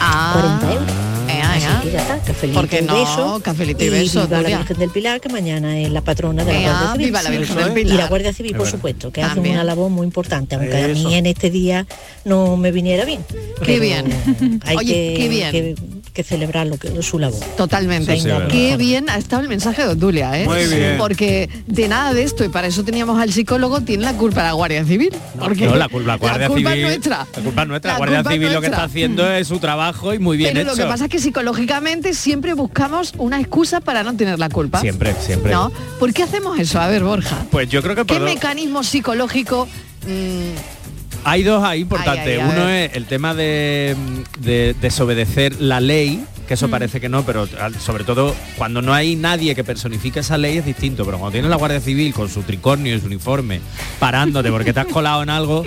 [0.00, 0.58] Ah.
[0.60, 1.17] 40 euros.
[1.58, 1.80] Así ya.
[1.82, 2.94] que ya está, cafelito ¿Por qué y no?
[2.94, 3.40] beso.
[3.42, 4.48] Cafelito y beso, viva la.
[4.58, 7.06] Virgen del Pilar, que mañana es la patrona de la Guardia Civil.
[7.06, 7.62] viva la Virgen Sí.
[7.64, 7.94] del Pilar.
[7.94, 9.40] Y la Guardia Civil, por supuesto, que También.
[9.46, 11.86] hacen una labor muy importante, aunque a mí en este día
[12.24, 13.24] no me viniera bien.
[13.64, 14.60] Qué bien.
[14.64, 15.50] Hay Oye, que, qué bien.
[15.50, 15.74] que-
[16.18, 17.38] que celebrar lo que, su labor.
[17.56, 18.12] Totalmente.
[18.16, 18.48] Sí, sí, verdad.
[18.48, 20.46] Qué bien ha estado el mensaje de Obdulia, ¿eh?
[20.46, 20.96] Muy bien.
[20.98, 24.52] Porque de nada de esto, y para eso teníamos al psicólogo, tiene la culpa la
[24.52, 25.10] Guardia Civil.
[25.38, 26.84] Porque No, la, cul- la Guardia culpa Civil.
[26.86, 27.18] es nuestra.
[27.36, 27.88] La culpa es nuestra.
[27.90, 30.50] La La Guardia culpa Civil lo que está haciendo es su trabajo y muy bien
[30.54, 30.70] Pero hecho.
[30.76, 31.18] lo que pasa es que
[31.52, 34.80] psicológicamente siempre buscamos una excusa para no tener la culpa.
[34.80, 35.50] Siempre, siempre.
[35.52, 35.72] ¿No?
[35.98, 36.78] ¿Por qué hacemos eso?
[36.80, 37.46] A ver, Borja.
[37.50, 39.66] Pues yo creo que por ¿Qué mecanismo psicológico
[40.06, 42.26] mm, hay dos ahí importantes.
[42.26, 42.90] Ay, ay, a Uno ver.
[42.90, 43.96] es el tema de,
[44.40, 46.70] de desobedecer la ley, que eso Mm.
[46.70, 47.48] parece que no, pero
[47.80, 51.04] sobre todo cuando no hay nadie que personifique esa ley es distinto.
[51.06, 53.60] Pero cuando tienes la Guardia Civil con su tricornio y su uniforme
[53.98, 55.64] parándote porque te has colado en algo,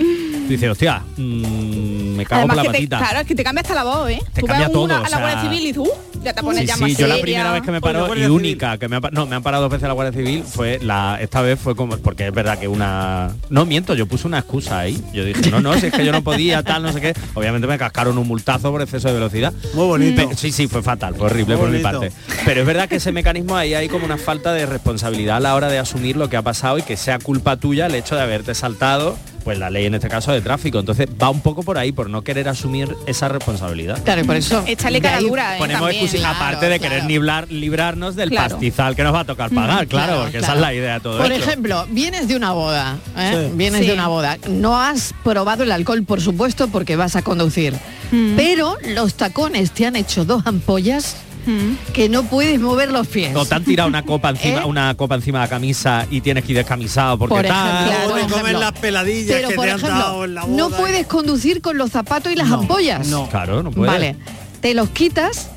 [0.48, 2.98] dices, hostia, mm, me cago Además por que la te, patita.
[2.98, 4.20] claro, es que te cambia hasta la voz, ¿eh?
[4.32, 5.88] Te Tú cambia ves todo, una o a la Guardia sea- Civil y tú
[6.22, 7.22] ya te pones Sí, ya sí, más yo la seria.
[7.22, 9.64] primera vez que me paró y única que me ha, pa- no me han parado
[9.64, 12.68] dos veces la Guardia Civil fue la esta vez fue como porque es verdad que
[12.68, 16.04] una no miento yo puse una excusa ahí yo dije no no si es que
[16.04, 19.14] yo no podía tal no sé qué obviamente me cascaron un multazo por exceso de
[19.14, 22.00] velocidad muy bonito sí sí fue fatal fue horrible Muy por mi bonito.
[22.00, 25.40] parte pero es verdad que ese mecanismo ahí hay como una falta de responsabilidad a
[25.40, 28.14] la hora de asumir lo que ha pasado y que sea culpa tuya el hecho
[28.14, 31.62] de haberte saltado pues la ley en este caso de tráfico entonces va un poco
[31.62, 34.62] por ahí por no querer asumir esa responsabilidad Claro, y por eso.
[34.66, 35.58] Échale cara dura, ¿eh?
[35.58, 36.06] ponemos También.
[36.06, 38.50] excusi- aparte de querer librar, librarnos del Claro.
[38.50, 40.44] pastizal que nos va a tocar pagar, Mm, claro, claro, porque claro.
[40.46, 41.44] esa es la idea de todo Por esto.
[41.48, 43.48] ejemplo, vienes de una boda, ¿eh?
[43.50, 43.56] Sí.
[43.56, 43.86] vienes Sí.
[43.88, 44.38] de una boda.
[44.48, 47.74] No has probado el alcohol, por supuesto, porque vas a conducir.
[48.10, 48.36] Mm.
[48.36, 51.16] Pero los tacones te han hecho dos ampollas
[51.92, 53.34] que no puedes mover los pies.
[53.36, 54.64] O te han tirado una copa encima, ¿Eh?
[54.64, 57.88] una copa encima de la camisa y tienes que ir descamisado porque Por tal.
[57.88, 58.60] ejemplo, por te comen ejemplo.
[58.60, 60.56] las peladillas Pero que por te han dado en la boda.
[60.56, 63.06] no puedes conducir con los zapatos y las ampollas.
[63.08, 63.28] no.
[63.28, 63.92] Claro, no puedes.
[63.92, 64.16] Vale,
[64.60, 65.50] te los quitas,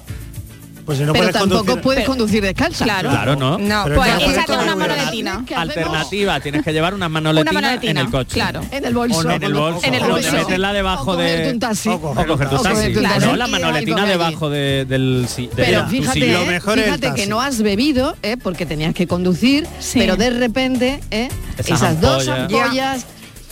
[0.86, 2.84] Pues si no pero tampoco conducir- puedes conducir descalza.
[2.86, 3.10] Claro.
[3.10, 3.58] Claro, ¿no?
[3.58, 5.43] No, Pero pues no échate una manoletina.
[5.56, 8.34] Alternativa, tienes que llevar unas manoletinas Una manoletina, en el coche.
[8.34, 8.62] claro.
[8.71, 9.17] En el bolso.
[9.19, 9.80] O no, en el bolso.
[9.86, 10.30] En el o bolso.
[10.30, 11.50] te meterla O debajo de...
[11.54, 11.89] un taxi.
[11.89, 12.93] O coger tu O taxi.
[12.93, 13.26] taxi.
[13.26, 15.28] No, la manoletina debajo de- del...
[15.36, 16.54] de Pero fíjate, sillón.
[16.54, 16.62] ¿eh?
[16.62, 18.38] fíjate que no has bebido, ¿eh?
[18.41, 21.30] porque tenías que conducir, pero de repente ¿eh?
[21.58, 23.06] Esas esas, dos ampollas.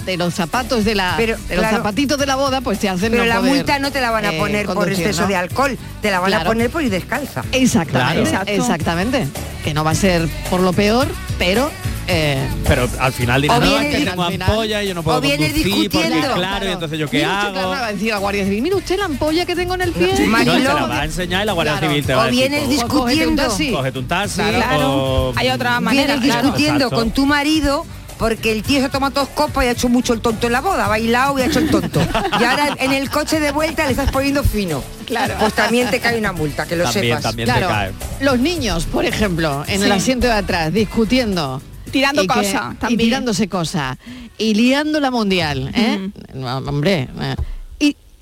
[0.05, 1.77] De los zapatos de la Pero, de los claro.
[1.77, 4.11] zapatitos de la boda, pues te hacen Pero no la poder, multa no te la
[4.11, 5.27] van a eh, poner por conducir, exceso ¿no?
[5.29, 6.43] de alcohol, te la van Claro.
[6.45, 7.43] a poner por ir descalza.
[7.51, 8.45] Exactamente, Claro.
[8.51, 9.27] exactamente.
[9.63, 11.07] Que no va a ser por lo peor,
[11.39, 11.71] pero
[12.05, 12.37] eh,
[12.67, 15.03] Pero al final dirán, O no, es que tengo al final- ampolla y yo no
[15.03, 16.33] puedo o vienes conducir porque discutiendo.
[16.35, 17.51] claro, y entonces yo qué usted, hago.
[17.53, 19.91] claro, va a decir la Guardia Civil, mire usted la ampolla que tengo en el
[19.93, 20.13] pie.
[20.19, 21.87] No, Mariló, se la va a enseñar y la Guardia Claro.
[21.87, 22.39] Civil te va O a decir.
[22.41, 23.43] vienes pues, discutiendo.
[23.77, 24.91] Cógete un taxi Claro.
[24.91, 25.33] o...
[25.37, 26.07] Hay otra manera.
[26.17, 26.41] Vienes claro.
[26.41, 26.95] discutiendo Exacto.
[26.97, 27.85] con tu marido
[28.17, 30.61] porque el tío se toma dos copas y ha hecho mucho el tonto en la
[30.61, 32.01] boda, ha bailado y ha hecho el tonto.
[32.39, 34.83] Y ahora en el coche de vuelta le estás poniendo fino.
[35.05, 35.35] Claro.
[35.39, 37.23] Pues también te cae una multa, que lo También, sepas.
[37.23, 37.91] también te Claro, cae.
[38.21, 41.61] los niños, por ejemplo, en el asiento de atrás, discutiendo.
[41.91, 43.97] Tirando cosas, Y tirándose cosas.
[44.39, 46.09] Y liando la mundial, ¿eh?
[46.33, 47.07] No, hombre.
[47.21, 47.35] eh,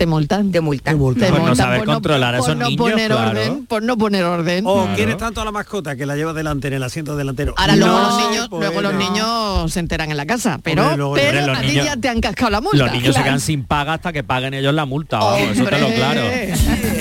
[0.02, 0.52] Y te multan.
[0.52, 0.98] Te multan.
[0.98, 3.30] Pues no multan saber por no- controlar a por esos no niños, poner claro.
[3.30, 4.64] orden, por no poner orden.
[4.66, 4.96] O Claro.
[4.96, 7.54] quieres tanto a la mascota que la llevas delante en el asiento delantero.
[7.56, 10.98] Ahora luego los niños, se luego los niños se enteran en la casa, pero, Hombre,
[10.98, 12.78] luego- pero Hombre, los a ti niños- ya te han cascado la multa.
[12.78, 15.88] Los niños se quedan sin paga hasta que paguen ellos la multa, eso te lo
[15.94, 16.22] claro.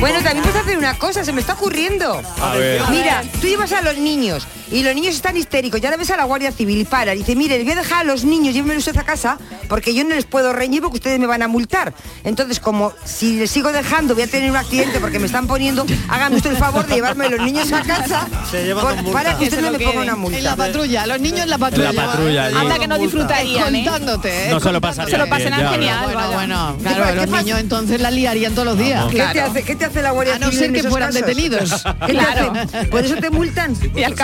[0.00, 2.20] Bueno, también puedes hacer una cosa, se me está ocurriendo.
[2.40, 2.82] A ver.
[2.90, 6.16] Mira, tú llevas a los niños y los niños están histéricos, ya le ves a
[6.16, 8.54] la Guardia Civil y para, y dice, mire, les voy a dejar a los niños,
[8.54, 11.48] llévenme usted a casa, porque yo no les puedo reñir porque ustedes me van a
[11.48, 11.94] multar.
[12.24, 15.86] Entonces, como si les sigo dejando, voy a tener un accidente porque me están poniendo,
[16.08, 19.38] háganme usted el favor de llevarme a los niños a casa Se llevan por- para
[19.38, 20.38] que usted no me ponga una multa.
[20.38, 21.90] En la patrulla, los niños en la patrulla.
[21.90, 22.46] En la patrulla.
[22.46, 23.84] Anda que no disfrutarían, ¿eh?
[23.84, 24.50] Contándote, ¿eh?
[24.50, 25.26] No se lo pasarían Se lo
[25.60, 26.04] ya, genial.
[26.04, 29.04] Bueno, bueno, ¿Qué claro, los niños entonces la liarían todos los días.
[29.10, 31.26] ¿Qué, te hace, ¿Qué te hace la Guardia A no Civil ser que fueran casos?
[31.26, 31.84] detenidos.
[32.06, 32.52] ¿Qué te Claro.
[32.90, 33.74] ¿Por eso te multan?
[33.96, 34.14] Y al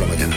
[0.00, 0.36] la mañana.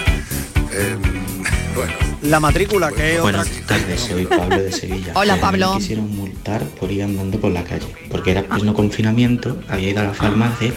[0.71, 0.95] Eh,
[1.75, 1.93] bueno.
[2.23, 3.39] La matrícula, que es otra...
[3.43, 5.11] Buenas tardes, soy Pablo de Sevilla.
[5.13, 5.73] Hola, Eh, Pablo.
[5.73, 9.99] Me quisieron multar por ir andando por la calle, porque era pleno confinamiento, había ido
[9.99, 10.73] a la farmacia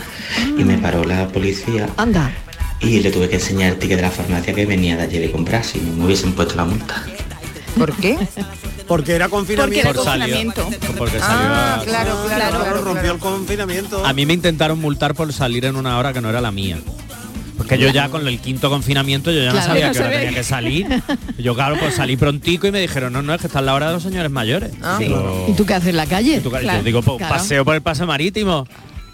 [0.59, 2.31] y me paró la policía Anda.
[2.81, 5.31] y le tuve que enseñar el ticket de la farmacia que venía de allí de
[5.31, 7.03] comprar, si no me hubiesen puesto la multa.
[7.77, 8.17] ¿Por qué?
[8.87, 9.93] Porque era confinamiento.
[9.95, 10.37] Por salió.
[10.97, 14.05] Porque salió Ah, a- claro, claro, Claro, claro, rompió el confinamiento.
[14.05, 16.79] A mí me intentaron multar por salir en una hora que no era la mía.
[17.57, 19.67] Porque yo ya con el quinto confinamiento yo ya Claro.
[19.67, 21.03] no sabía No que tenía que salir.
[21.39, 23.75] Yo claro, pues salí prontico y me dijeron, no, no, es que está en la
[23.75, 24.71] hora de los señores mayores.
[24.81, 24.97] Ah.
[24.99, 26.41] Digo, ¿Y tú qué haces en la calle?
[26.41, 26.79] tú- Claro.
[26.79, 27.35] Yo digo, pues, Claro.
[27.35, 28.67] paseo por el paso marítimo.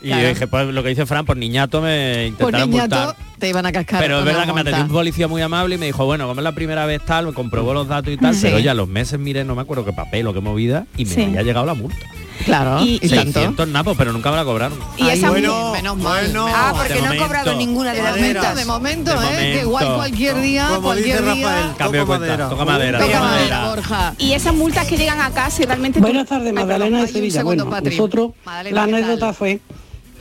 [0.05, 0.23] Y Claro.
[0.23, 3.17] yo dije, pues lo que dice Fran, por niñato me Por intentaron niñato multar.
[3.39, 4.01] te iban a cascar.
[4.01, 6.27] Pero es con verdad que me atendió un policía muy amable y me dijo, bueno,
[6.29, 8.43] como es la primera vez tal, me comprobó los datos y tal, Sí.
[8.43, 11.15] pero ya los meses, mire, no me acuerdo qué papel o qué movida, y me
[11.15, 11.23] Sí.
[11.23, 11.97] había llegado la multa.
[12.45, 13.15] Claro, y, Y- tanto.
[13.41, 14.77] 600 napos, pero nunca me la cobraron.
[14.99, 16.25] Y esa bueno, menos mal.
[16.25, 16.47] bueno.
[16.49, 17.25] Ah, porque no ha momento.
[17.27, 18.57] cobrado ninguna de las momento, multas.
[18.57, 19.55] de momento, De ¿eh?
[19.55, 21.47] Que igual cualquier día, Como cualquier dice día.
[21.49, 22.49] Rafael, Cambio de toco cuenta, madera.
[22.51, 23.69] toca madera, Toca madera, madera.
[23.69, 24.15] Borja.
[24.19, 26.01] Y esas multas que llegan acá, si realmente...
[26.01, 27.39] Buenas tardes, Magdalena de Sevilla.
[27.41, 28.31] segundo, Bueno, nosotros,
[28.71, 29.61] la anécdota fue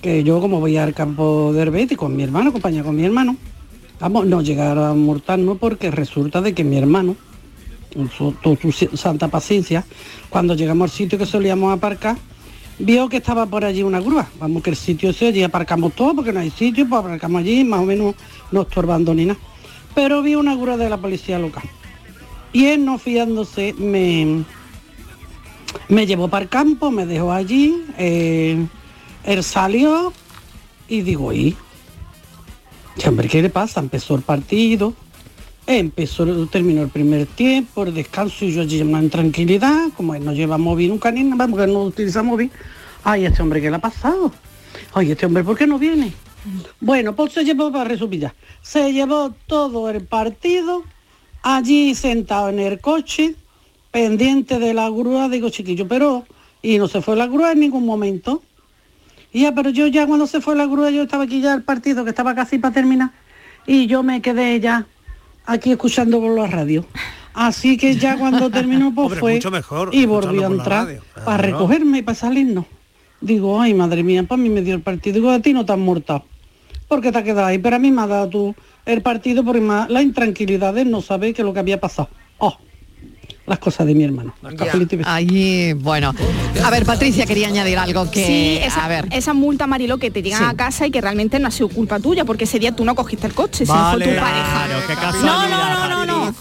[0.03, 3.37] que yo como voy al campo de Herbeti con mi hermano, acompañado con mi hermano,
[4.01, 7.15] vamos, no llegaron a multarnos porque resulta de que mi hermano,
[7.93, 9.85] con su, su santa paciencia,
[10.29, 12.17] cuando llegamos al sitio que solíamos aparcar,
[12.79, 14.27] vio que estaba por allí una grúa.
[14.41, 17.63] Vamos que el sitio ese, allí aparcamos todo porque no hay sitio, pues aparcamos allí,
[17.63, 18.13] más o menos
[18.51, 19.39] no estorbando ni nada.
[19.95, 21.63] Pero vi una grúa de la policía local.
[22.51, 24.43] Y él, no fiándose, me,
[25.87, 28.65] me llevó para el campo, me dejó allí, eh,
[29.25, 30.13] él salió
[30.87, 31.55] y digo, ¿y?
[33.07, 33.79] Hombre, ¿qué le pasa?
[33.79, 34.93] Empezó el partido,
[35.65, 40.33] empezó, terminó el primer tiempo, el descanso y yo allí en tranquilidad, como él no
[40.33, 42.51] lleva móvil nunca ni nada, porque no utiliza móvil.
[43.03, 44.31] Ay, este hombre, ¿qué le ha pasado?
[44.93, 46.13] Ay, este hombre, ¿por qué no viene?
[46.79, 48.31] Bueno, pues se llevó, para resumir
[48.61, 50.83] se llevó todo el partido
[51.41, 53.35] allí sentado en el coche,
[53.91, 56.25] pendiente de la grúa, digo chiquillo, pero,
[56.61, 58.41] y no se fue la grúa en ningún momento.
[59.33, 62.03] Ya, pero yo ya cuando se fue la grúa, yo estaba aquí ya el partido,
[62.03, 63.11] que estaba casi para terminar,
[63.65, 64.85] y yo me quedé ya
[65.45, 66.85] aquí escuchando por la radio.
[67.33, 71.01] Así que ya cuando terminó, pues Hombre, fue mucho mejor y volvió a entrar radio,
[71.25, 72.65] para recogerme y para salirnos.
[73.21, 75.15] Digo, ay, madre mía, para mí me dio el partido.
[75.15, 76.23] Digo, a ti no te has muerto.
[76.87, 77.57] porque te has quedado ahí?
[77.57, 81.33] Pero a mí me ha dado tú el partido por la intranquilidad de no saber
[81.33, 82.09] qué es lo que había pasado.
[82.37, 82.57] Oh,
[83.45, 84.33] las cosas de mi hermano.
[85.05, 86.13] Allí, bueno.
[86.63, 88.25] A ver, Patricia quería añadir algo que...
[88.25, 89.07] sí, esa, a ver.
[89.11, 90.45] esa multa, Marilo, que te llegan Sí.
[90.49, 92.95] a casa y que realmente no ha sido culpa tuya, porque ese día tú no
[92.95, 94.65] cogiste el coche, sino fue tu pareja.
[94.65, 96.33] Claro, qué No, no, no, no, no.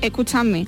[0.00, 0.66] Escúchame.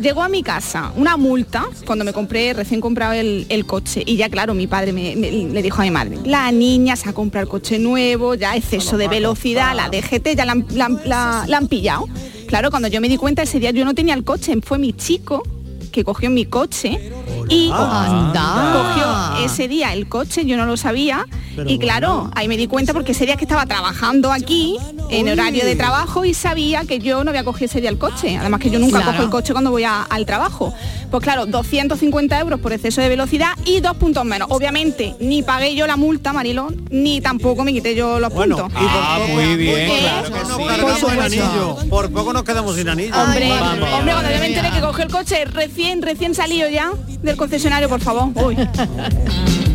[0.00, 4.04] Llegó a mi casa una multa cuando me compré, recién comprado el, el coche.
[4.06, 7.08] Y ya, claro, mi padre me, me- le dijo a mi madre, la niña se
[7.08, 10.88] ha comprado el coche nuevo, ya exceso de velocidad, la DGT ya la han, la
[11.04, 12.06] la- la han pillado.
[12.48, 14.94] Claro, cuando yo me di cuenta ese día yo no tenía el coche, fue mi
[14.94, 15.42] chico
[15.92, 16.98] que cogió mi coche
[17.48, 18.72] y Anda.
[18.72, 21.26] cogió ese día el coche, yo no lo sabía.
[21.66, 24.78] y claro, ahí me di cuenta porque ese día que estaba trabajando aquí,
[25.10, 28.36] en horario de trabajo, y sabía que yo no había cogido ese día el coche.
[28.36, 29.12] Además que yo nunca Claro.
[29.12, 30.74] cojo el coche cuando voy a- al trabajo.
[31.10, 34.48] Pues claro, 250 euros por exceso de velocidad y dos puntos menos.
[34.50, 38.72] Obviamente, ni pagué yo la multa, Marilón, ni tampoco me quité yo los Bueno, puntos.
[38.82, 40.64] y por Ah, poco- muy bien, por claro poco que nos sí.
[40.64, 41.22] cargamos Por el supuesto.
[41.44, 41.76] anillo.
[41.88, 43.14] Por poco nos quedamos sin anillo.
[43.20, 46.90] Hombre, Vamos, hombre, cuando voy a tener que coger el coche recién, recién salido ya
[47.22, 48.28] del concesionario, por favor.
[48.44, 48.56] Uy.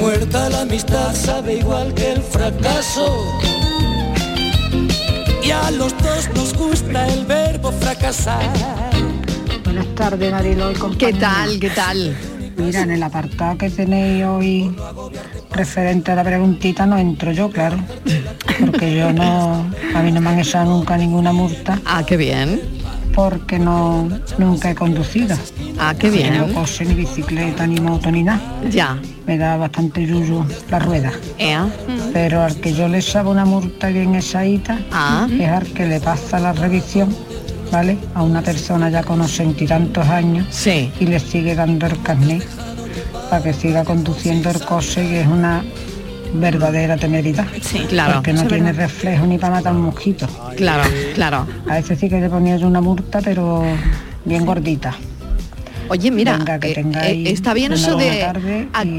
[0.00, 3.38] Muerta la amistad sabe igual que el fracaso.
[5.44, 8.50] Y a los dos nos gusta el verbo fracasar.
[9.62, 11.60] Buenas tardes, Marilo y ¿Qué tal?
[11.60, 12.16] ¿Qué tal?
[12.56, 14.74] Mira, en el apartado que tenéis hoy
[15.50, 17.76] referente a la preguntita no entro yo, claro.
[18.58, 21.78] Porque yo no, a mí no me han echado nunca ninguna multa.
[21.84, 22.79] Ah, qué bien.
[23.14, 25.36] Porque no, nunca he conducido.
[25.78, 26.46] Ah, qué bien.
[26.46, 28.40] Ni coche, ni bicicleta, ni moto, ni nada.
[28.70, 28.98] Ya.
[29.26, 31.12] Me da bastante yuyu la rueda.
[31.38, 31.66] Ea.
[32.12, 35.26] Pero al que yo le echaba una multa bien echadita Ah.
[35.30, 37.14] es al que le pasa la revisión
[37.70, 37.96] ¿vale?
[38.14, 40.46] A una persona ya con ochenta y tantos años
[40.98, 42.44] y le sigue dando el carnet
[43.30, 45.62] para que siga conduciendo el coche y es una
[46.34, 47.46] verdadera temeridad.
[47.88, 48.14] claro.
[48.14, 48.82] Porque no tiene verdad.
[48.82, 50.26] reflejo ni para matar un mosquito.
[50.56, 51.46] Claro, claro.
[51.68, 53.62] A ese sí que le ponía yo una multa, pero
[54.24, 54.94] bien gordita.
[55.90, 58.32] Oye, mira, Venga, que eh, eh, está bien eso de a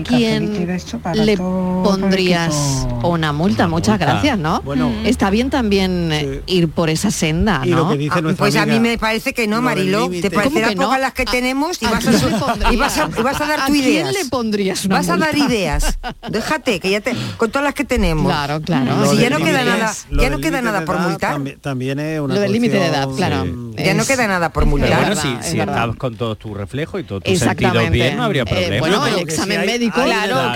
[0.03, 0.67] quién
[1.15, 3.67] le pondrías una multa.
[3.69, 4.05] Muchas multa.
[4.13, 4.61] gracias, ¿no?
[4.61, 4.91] Bueno.
[5.05, 7.89] está bien también eh, ir por esa senda, Y lo ¿no?
[7.91, 9.61] que dice Ah, pues a mí me parece que no.
[9.61, 10.29] Límite.
[10.29, 10.83] Te parecerá ¿Cómo que no?
[10.83, 12.73] pocas las que tenemos y ¿A vas a, pondrías?
[12.73, 14.13] y vas a, y vas a dar ¿A tu quién ideas.
[14.13, 15.97] le pondrías una Vas a dar ideas.
[16.29, 17.15] Déjate, que ya te.
[17.37, 18.25] Con todas las que tenemos.
[18.25, 19.09] Claro, claro.
[19.09, 21.39] Si ya no queda nada, ya no queda nada por multar.
[21.61, 23.45] También, es una Lo del límite de edad, claro.
[23.77, 24.89] Ya no queda nada por multar.
[24.89, 27.79] Pero bueno, si, es si estás con todos tus reflejos y todos tus Exactamente.
[27.83, 28.79] sentidos bien, no habría Eh, problema.
[28.79, 30.53] bueno, el examen si hay- médico, claro,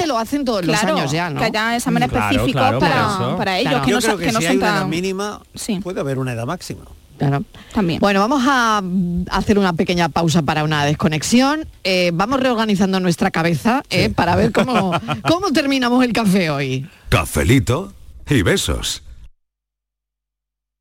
[0.00, 1.40] que lo hacen todos Claro, los años ya, ¿no?
[1.40, 3.84] que haya exámenes Claro, específicos para, para ellos, Claro.
[3.84, 5.80] que Yo no, creo son- que, que no si son hay una edad mínima, Sí.
[5.80, 6.84] puede haber una edad máxima.
[7.18, 7.42] Claro.
[7.74, 7.98] También.
[7.98, 11.66] Bueno, vamos a mm, hacer una pequeña pausa para una desconexión.
[11.82, 14.92] Eh, vamos reorganizando nuestra cabeza eh, para ver cómo,
[15.28, 16.86] cómo terminamos el café hoy.
[17.08, 17.92] Cafelito
[18.28, 19.02] y besos.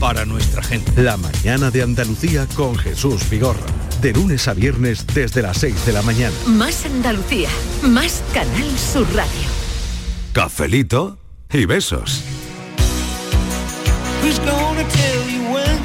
[0.00, 0.90] para nuestra gente.
[1.02, 3.60] La mañana de Andalucía con Jesús Vigorra.
[4.00, 6.34] De lunes a viernes desde las 6 de la mañana.
[6.46, 7.50] Más Andalucía,
[7.82, 9.30] más Canal Sur Radio.
[10.32, 11.18] Cafelito
[11.52, 12.22] y besos.
[14.24, 15.78] Who's gonna tell you when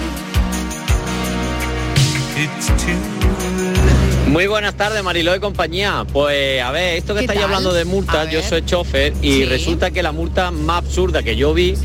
[2.38, 6.06] it's too Muy buenas tardes, Mariló y compañía.
[6.12, 7.50] Pues a ver, esto que ¿Qué estáis tal?
[7.50, 9.46] hablando de multas, yo soy chofer y Sí.
[9.46, 11.76] resulta que la multa más absurda que yo vi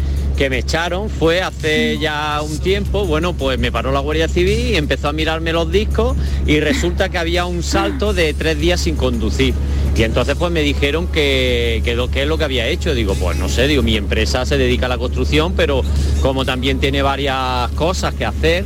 [0.40, 4.70] que me echaron fue hace ya un tiempo, bueno, pues me paró la Guardia Civil
[4.70, 6.16] y empezó a mirarme los discos
[6.46, 9.52] y resulta que había un salto de tres días sin conducir.
[9.94, 12.94] Y entonces pues me dijeron que, que, lo- qué es lo que había hecho.
[12.94, 15.82] Digo, pues no sé, digo, mi empresa se dedica a la construcción, pero
[16.22, 18.64] como también tiene varias cosas que hacer,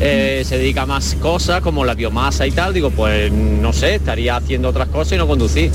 [0.00, 3.94] eh, se dedica a más cosas como la biomasa y tal, digo, pues no sé,
[3.94, 5.70] estaría haciendo otras cosas y no conducir.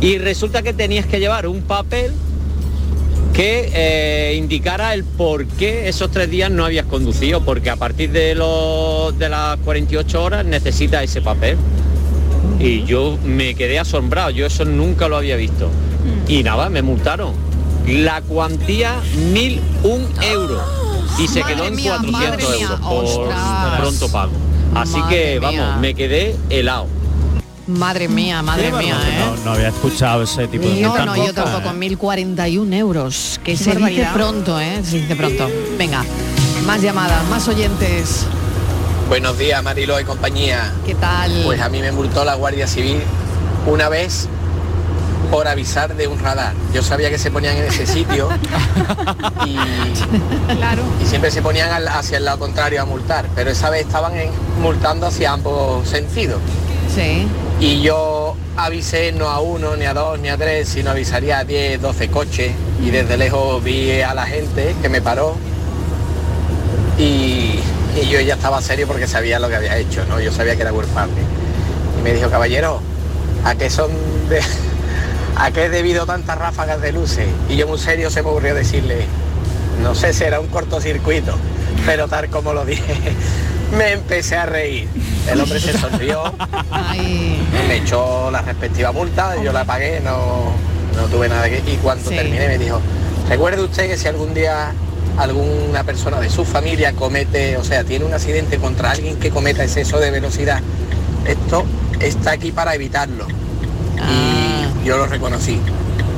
[0.00, 2.12] Y resulta que tenías que llevar un papel
[3.36, 8.10] que eh, indicara el por qué esos tres días no habías conducido, porque a partir
[8.10, 11.58] de, los, de las 48 horas necesitas ese papel.
[12.58, 15.68] Y yo me quedé asombrado, yo eso nunca lo había visto.
[16.26, 17.34] Y nada, me multaron.
[17.86, 18.94] La cuantía,
[19.34, 20.62] mil un euros.
[21.18, 23.80] Y se quedó en mía, 400 madre mía, euros por ostras.
[23.80, 24.32] pronto pago.
[24.74, 25.50] Así Madre que, mía.
[25.60, 26.86] vamos, me quedé helado.
[27.66, 28.96] Madre mía, madre Qué mía.
[29.08, 29.18] ¿eh?
[29.18, 31.78] No, no había escuchado ese tipo de No, no, yo nunca, tampoco, ¿eh?
[31.78, 34.14] 1041 euros, que Qué se dice barbaridad.
[34.14, 34.80] pronto, ¿eh?
[34.84, 35.48] Se dice pronto.
[35.76, 36.04] Venga,
[36.64, 38.24] más llamadas, más oyentes.
[39.08, 40.72] Buenos días, Marilo y compañía.
[40.84, 41.42] ¿Qué tal?
[41.44, 43.00] Pues a mí me multó la Guardia Civil
[43.66, 44.28] una vez
[45.32, 46.54] por avisar de un radar.
[46.72, 48.28] Yo sabía que se ponían en ese sitio
[49.44, 49.56] y,
[51.02, 54.14] y siempre se ponían al- hacia el lado contrario a multar, pero esa vez estaban
[54.16, 54.30] en-
[54.62, 56.40] multando hacia ambos sentidos.
[56.94, 57.26] Sí.
[57.58, 61.44] Y yo avisé no a uno, ni a dos, ni a tres, sino avisaría a
[61.44, 62.52] 10, 12 coches.
[62.82, 65.36] Y desde lejos vi a la gente que me paró.
[66.98, 67.60] Y,
[68.00, 70.20] y yo ya estaba serio porque sabía lo que había hecho, ¿no?
[70.20, 71.14] Yo sabía que era culpable.
[71.98, 72.80] Y me dijo, caballero,
[73.44, 73.90] ¿a qué son
[74.28, 74.40] de...
[75.38, 77.26] ¿A qué he debido tantas ráfagas de luces?
[77.50, 79.04] Y yo muy serio se me ocurrió decirle,
[79.82, 81.36] no sé, será un cortocircuito,
[81.84, 82.94] pero tal como lo dije,
[83.72, 84.88] me empecé a reír.
[85.30, 86.32] El hombre se sonrió,
[87.68, 90.52] me echó la respectiva multa, yo la pagué, no,
[90.94, 91.58] no tuve nada que...
[91.66, 92.16] Y cuando Sí.
[92.16, 92.80] terminé me dijo,
[93.28, 94.72] recuerde usted que si algún día
[95.18, 99.64] alguna persona de su familia comete, o sea, tiene un accidente contra alguien que cometa
[99.64, 100.60] exceso de velocidad,
[101.26, 101.64] esto
[102.00, 103.26] está aquí para evitarlo.
[103.98, 105.58] Y yo lo reconocí.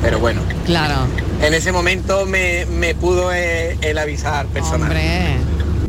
[0.01, 1.07] Pero bueno, Claro.
[1.41, 4.83] en ese momento me, me pudo eh, el avisar personal.
[4.91, 5.35] Hombre,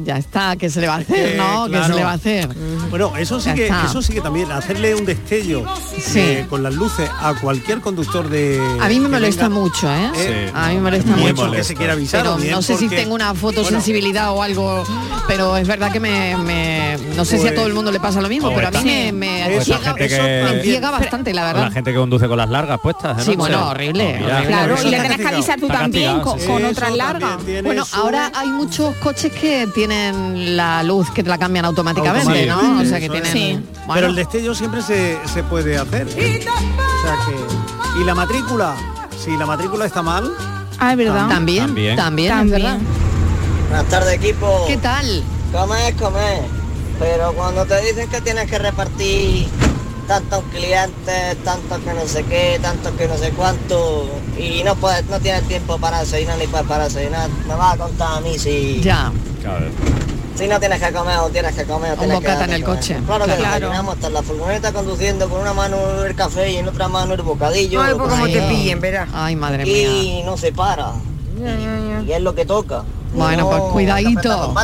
[0.04, 1.64] ya está, ¿qué se le va a hacer, Eh, no?
[1.66, 1.96] ¿Qué se claro.
[1.96, 2.48] le va a hacer?
[2.90, 5.64] Bueno, eso sí que eso sí que también hacerle un destello
[6.00, 6.18] Sí.
[6.18, 9.88] eh, con las luces a cualquier conductor de A mí me que molesta venga, mucho,
[9.92, 10.10] ¿eh?
[10.14, 10.50] Sí.
[10.54, 11.34] A mí me molesta mucho.
[11.36, 14.84] porque se quiere avisar, Pero o bien no sé si tengo una fotosensibilidad o algo,
[15.28, 18.00] pero es verdad que me, me- no sé si a Pues- todo el mundo le
[18.00, 20.90] pasa lo mismo, pero a mí me, me o esta ciega, gente que- me ciega
[20.90, 21.64] bastante, la verdad.
[21.66, 23.18] La gente que conduce con las largas puestas.
[23.20, 23.22] ¿eh?
[23.24, 24.36] Sí, No bueno, horrible, No, mira.
[24.38, 24.46] horrible.
[24.56, 27.36] Claro, y le tenés que avisar tú también con, con otras largas.
[27.62, 32.79] Bueno, ahora hay muchos coches que tienen la luz que te la cambian automáticamente, ¿no?
[32.80, 33.58] O Automáticamente, sea que eso tienen.
[33.62, 33.76] es.
[33.86, 36.06] bueno, Pero el destello siempre se, se puede hacer.
[36.06, 38.00] O sea que.
[38.00, 38.74] ¿Y la matrícula?
[39.22, 40.30] Si la matrícula está mal.
[40.78, 41.28] Ah, es verdad.
[41.28, 41.96] también, También.
[41.96, 42.62] también, También.
[42.62, 42.78] verdad.
[43.68, 44.64] Buenas tardes equipo.
[44.66, 45.22] ¿Qué tal?
[45.52, 46.42] Comer, comer.
[46.98, 49.46] Pero cuando te dicen que tienes que repartir
[50.06, 55.06] tantos clientes, tantos que no sé qué, tantos que no sé cuánto, y no puedes,
[55.06, 58.38] no tienes tiempo para desayunar ni para, para desayunar, me vas a contar a mí
[58.38, 59.12] si, Ya.
[59.40, 59.66] Claro.
[60.36, 62.44] Si no tienes que comer o tienes que comer o Un tienes que bocata de
[62.44, 62.78] en el comer.
[62.80, 62.96] coche.
[63.06, 63.42] Claro que Claro.
[63.54, 67.14] desayunamos hasta en la furgoneta conduciendo con una mano el café y en otra mano
[67.14, 67.82] el bocadillo.
[67.82, 69.08] Ay, pues que como te pillen, verás.
[69.12, 69.74] Ay, madre mía.
[69.88, 70.92] y no se para.
[72.06, 72.82] Y es lo que toca.
[73.14, 74.54] Bueno, pues cuidadito.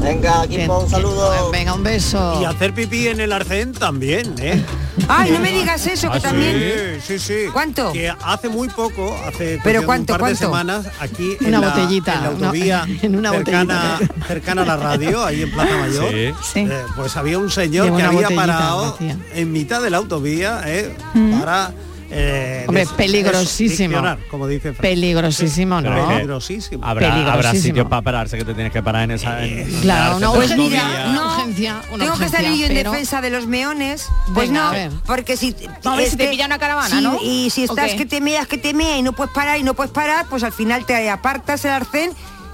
[0.00, 1.50] Venga, equipo, un saludo.
[1.50, 2.38] Venga, un beso.
[2.40, 4.62] Y hacer pipí en el arcén también, ¿eh?
[5.08, 7.00] Ay, no me digas eso, que Ah, también.
[7.00, 7.50] Sí, sí, sí.
[7.52, 7.92] ¿Cuánto?
[7.92, 11.68] Que hace muy poco, hace ¿Pero cuánto, un par de semanas, aquí en Una la,
[11.68, 14.26] botellita, en la autovía en una cercana, botellita.
[14.26, 16.10] cercana a la radio, ahí en Plaza Mayor,
[16.42, 16.60] Sí.
[16.60, 20.94] Eh, pues había un señor que había parado en mitad de la autovía eh,
[21.38, 21.72] para...
[22.10, 24.00] eh, Hombre, des- peligrosísimo.
[24.30, 24.72] como dice.
[24.72, 26.08] Peligrosísimo, ¿no?
[26.08, 26.84] Peligrosísimo.
[26.84, 27.62] Habrá, habrá Peligrosísimo.
[27.62, 29.44] sitios para pararse que te tienes que parar en esa.
[29.44, 33.20] en- Claro, una Pues urgencia, no, urgencia, una tengo que salir yo en pero- defensa
[33.20, 34.06] de los meones.
[34.34, 35.54] Pues Venga, no, porque si
[35.84, 37.18] A ver es si te pilla una caravana, sí, ¿no?
[37.22, 39.62] Y si ¿O estás que te meas, que te meas y no puedes parar y
[39.62, 42.10] no puedes parar, pues al final te apartas el arcén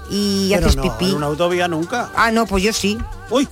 [0.09, 1.05] y Pero haces no, pipí.
[1.11, 2.09] en una autovía nunca.
[2.15, 2.97] Ah, no, pues yo sí.
[3.29, 3.47] Uy,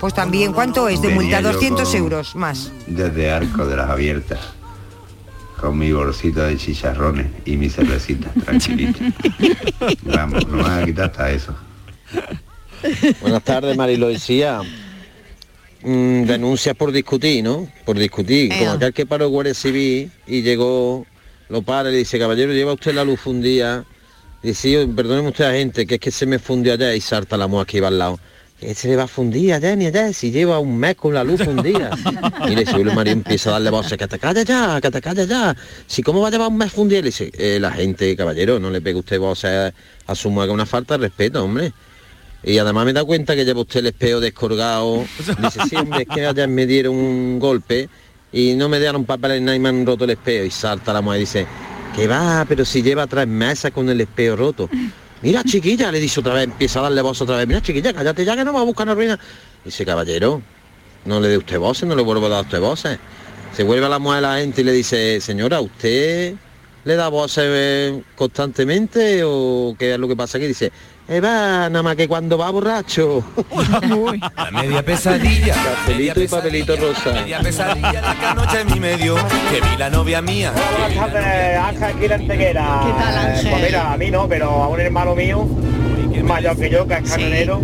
[0.00, 1.40] Pues también, ¿cuánto es de multa?
[1.40, 2.70] yo 200 con- euros más.
[2.86, 4.38] desde Arco de las Abiertas
[5.60, 9.00] con mi bolsito de chicharrones y mi cervecita, tranquilito.
[10.02, 11.54] Vamos, no me van a quitar hasta eso.
[13.20, 14.60] Buenas tardes, Mariloisía.
[15.82, 17.68] Mm, denuncias por discutir, ¿no?
[17.84, 18.52] Por discutir.
[18.56, 21.06] Como aquel que paró Guardia Civil y llegó,
[21.48, 23.84] lo para y le dice, caballero, lleva usted la luz fundida.
[24.42, 27.48] Dice, perdóneme usted a gente, que es que se me fundió allá y salta la
[27.48, 28.20] mujer que iba al lado.
[28.60, 31.42] Se le va a fundir allá ni allá, si lleva un mes con la luz
[31.42, 31.90] fundida.
[32.48, 35.00] y le dice, el marido empieza a darle voces, que te calles ya, que te
[35.00, 35.56] calles ya.
[35.86, 38.70] Si cómo va a llevar un mes fundido, le dice, "Eh, la gente, caballero, no
[38.70, 39.72] le pegue usted voces
[40.06, 41.72] a su mujer, una falta de respeto, hombre.
[42.42, 45.04] Y además me da cuenta que lleva usted el espejo descolgado.
[45.40, 47.88] Dice, sí, hombre, es que ayer me dieron un golpe
[48.32, 50.44] y no me dieron papel nada y me han roto el espejo.
[50.44, 51.46] Y salta la mujer y dice,
[51.94, 54.68] que va, pero si lleva tres meses con el espejo roto.
[55.20, 57.46] Mira, chiquilla, le dice otra vez, empieza a darle voz otra vez.
[57.48, 59.18] Mira, chiquilla, cállate ya que no va a buscar una ruina.
[59.64, 60.40] Dice, caballero,
[61.04, 62.98] no le dé usted voces, no le vuelvo a dar usted voces.
[63.52, 66.34] Se vuelve a la mujer a la gente y le dice, señora, ¿usted
[66.84, 70.46] le da voces eh, constantemente o qué es lo que pasa aquí?
[70.46, 70.70] Dice,
[71.08, 73.24] eh, va, nada más que cuando va borracho.
[74.36, 75.54] La media pesadilla.
[75.54, 77.12] Cafelito y papelito rosa.
[77.12, 79.16] Media pesadilla la que anoche en mi medio.
[79.50, 80.52] Que vi la novia mía.
[80.52, 82.80] Buenas tardes, Ángel aquí de Antequera.
[82.84, 83.50] ¿Qué tal, Ángel?
[83.50, 85.46] Pues mira, a mí no, pero a un hermano mío,
[86.24, 87.60] mayor que yo, que es camionero,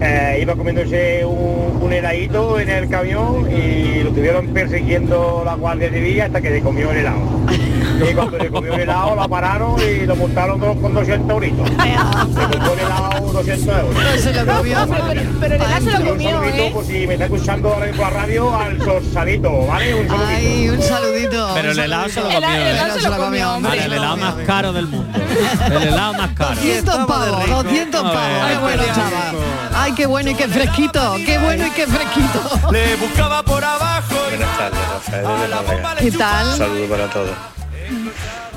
[0.00, 5.90] eh, iba comiéndose un, un heladito en el camión y lo tuvieron persiguiendo la Guardia
[5.90, 7.20] Civil hasta que se comió el helado.
[7.98, 11.68] Y cuando se comió el helado lo pararon y lo multaron dos- con 200 euritos.
[11.76, 13.94] Se compró el helado 200 euros.
[13.94, 14.86] No se lo comió.
[14.86, 16.70] Pero, pero el helado se lo Un comió, saludito, ¿eh?
[16.74, 19.94] por si me está escuchando ahora por la radio, al Sosalito, ¿vale?
[19.94, 20.28] Un saludito.
[20.36, 21.50] Ay, un saludito.
[21.54, 22.38] Pero un el helado se lo comió.
[22.38, 23.84] El helado se lo comió, hombre.
[23.84, 25.18] El helado más caro del mundo.
[25.66, 26.54] El helado más caro.
[26.56, 28.18] 200 pavos, 200 pavos.
[28.48, 29.32] Qué bueno estaba.
[29.74, 31.14] Ay, qué bueno y qué fresquito.
[31.24, 32.70] Qué bueno y qué fresquito.
[32.72, 34.14] Le buscaba por abajo.
[34.30, 35.98] Buenas tardes, Rafael.
[35.98, 36.46] ¿Qué tal?
[36.48, 37.30] Un saludo para todos.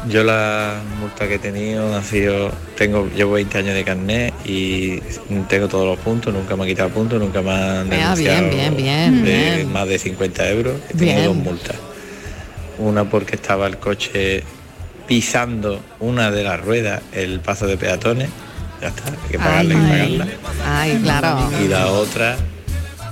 [0.08, 5.00] Yo la multa que he tenido ha sido, tengo, llevo 20 años de carnet y
[5.50, 8.76] tengo todos los puntos, nunca me ha quitado puntos, nunca me han Ah, denunciado bien,
[8.78, 10.76] bien, bien, de más de 50 euros.
[10.90, 11.76] He tenido dos multas.
[12.78, 14.44] Una porque estaba el coche
[15.06, 18.30] pisando una de las ruedas, el paso de peatones,
[18.82, 20.34] ya está, hay que pagarla, hay que pagarla.
[20.66, 21.50] Ay, claro.
[21.64, 22.38] Y la otra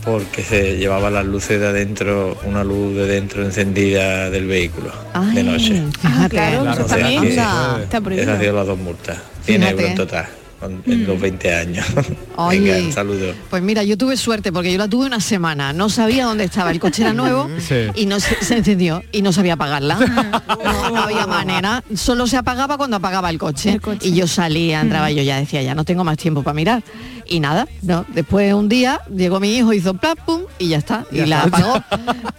[0.08, 4.89] porque se llevaba las luces de adentro, una luz de dentro encendida del vehículo
[5.34, 5.84] de noche.
[6.01, 6.30] Fíjate.
[6.30, 8.24] claro, O eso sea también que está, prohibido.
[8.24, 9.18] Esas han sido las dos multas.
[9.43, 9.72] 100 Fíjate.
[9.72, 10.26] euros en total,
[10.62, 11.86] en los 20 años.
[12.36, 12.60] Oye.
[12.60, 13.34] Venga, un saludo.
[13.49, 16.72] Pues mira, yo tuve suerte porque yo la tuve una semana, no sabía dónde estaba,
[16.72, 17.76] el coche era nuevo Sí.
[17.95, 19.95] y no se, se encendió y no sabía apagarla.
[19.95, 23.80] No, no había manera, solo se apagaba cuando apagaba el coche.
[24.01, 26.84] Y yo salía, entraba y yo ya decía, ya no tengo más tiempo para mirar.
[27.30, 31.05] Y nada, no, después un día llegó mi hijo, hizo plap, pum, y ya está,
[31.12, 31.58] y Ya la está.
[31.58, 31.84] apagó.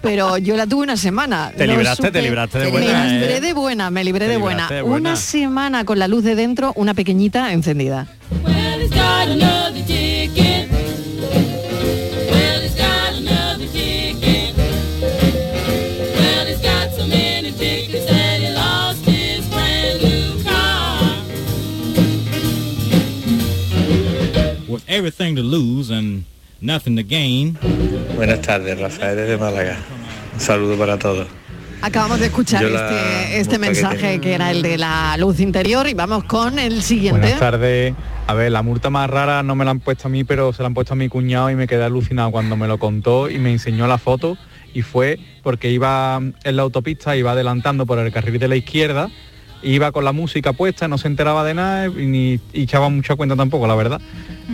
[0.01, 1.53] Pero yo la tuve una semana.
[1.55, 3.41] Te no libraste, te libraste de buena, Me libré ¿eh?
[3.43, 4.67] de buena, me libré buena.
[4.69, 5.11] de buena.
[5.11, 8.08] Una semana con la luz de dentro, una pequeñita encendida.
[8.45, 10.71] Well, he's got another ticket.
[12.31, 14.57] Well, he's got another ticket.
[16.17, 21.15] Well, he's got so many tickets that he lost his brand new car.
[24.69, 26.25] with everything to lose and
[26.61, 27.59] nothing to gain.
[28.15, 29.77] Buenas tardes, Rafael desde Málaga.
[30.35, 31.27] Un saludo para todos.
[31.81, 35.95] Acabamos de escuchar este, este que mensaje que, era el de la luz interior y
[35.95, 37.21] vamos con el siguiente.
[37.21, 37.95] Buenas tardes.
[38.27, 40.63] A ver, la multa más rara no me la han puesto a mí, pero se
[40.63, 43.39] la han puesto a mi cuñado y me quedé alucinado cuando me lo contó y
[43.39, 44.37] me enseñó la foto
[44.75, 49.09] y fue porque iba en la autopista, iba adelantando por el carril de la izquierda,
[49.63, 53.17] iba con la música puesta, no se enteraba de nada y ni y echaba mucha
[53.17, 54.01] cuenta tampoco, la verdad.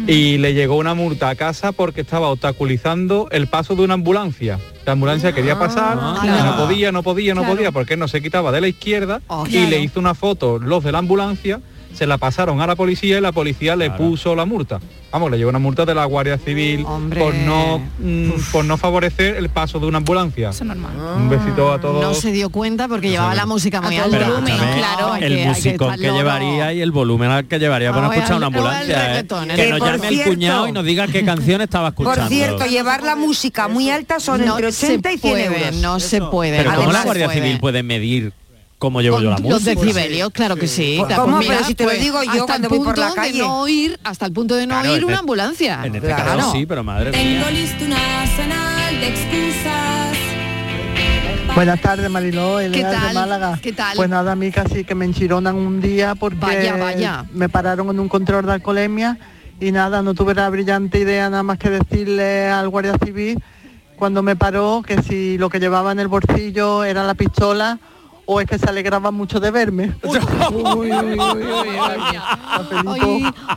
[0.09, 4.59] Y le llegó una multa a casa porque estaba obstaculizando el paso de una ambulancia.
[4.85, 6.45] La ambulancia quería pasar, y claro.
[6.51, 7.55] no podía, no podía, no Claro.
[7.57, 9.69] podía, porque no se quitaba de la izquierda y claro.
[9.71, 11.61] le hizo una foto los de la ambulancia,
[11.95, 14.81] se la pasaron a la policía y la policía le puso la multa.
[15.13, 16.85] Vamos, le llevó una multa de la Guardia Civil
[17.17, 20.51] por no mm, por no favorecer el paso de una ambulancia.
[21.17, 22.03] Un besito a todos.
[22.03, 24.19] No se dio cuenta porque llevaba la música muy alta.
[24.19, 25.63] Claro, hay el que- hay
[25.99, 29.17] que llevaría y el volumen al que llevaría para no escuchar una el- el ambulancia.
[29.17, 29.19] ¿eh?
[29.21, 32.21] el Que nos llame Por el cierto- cuñado y nos diga qué canción estaba escuchando.
[32.21, 35.45] Por cierto, llevar la música muy alta son No entre se 80 y 100 puede,
[35.47, 35.75] euros.
[35.81, 36.57] no se puede.
[36.59, 37.41] Pero ¿cómo la Guardia puede.
[37.41, 38.33] Civil puede medir
[38.85, 39.51] cómo llevo yo la música?
[39.55, 40.97] Los decibelios, claro que sí.
[40.99, 41.07] ¿Cómo?
[41.09, 43.07] Claro, Pero mira, si te lo pues, digo yo hasta el cuando voy por la
[43.07, 43.39] punto de calle.
[43.39, 45.81] no oír, hasta el punto de no Claro, oír una ambulancia.
[45.85, 47.21] En este caso sí, pero madre mía.
[47.21, 50.17] Tengo listo un arsenal de excusas.
[51.55, 53.09] Buenas tardes, Mariló, ¿Qué tal?
[53.09, 53.59] de Málaga.
[53.63, 53.97] ¿Qué tal?
[53.97, 57.25] Pues nada, a mí casi que me enchironan un día porque Vaya, vaya.
[57.33, 59.19] me pararon en un control de alcoholemia
[59.61, 63.41] y nada, no tuve la brillante idea nada más que decirle al guardia civil
[63.97, 67.79] cuando me paró que si lo que llevaba en el bolsillo era la pistola
[68.27, 69.93] o es que se alegraba mucho de verme.
[70.03, 71.23] Uy, uy, uy, uy, uy,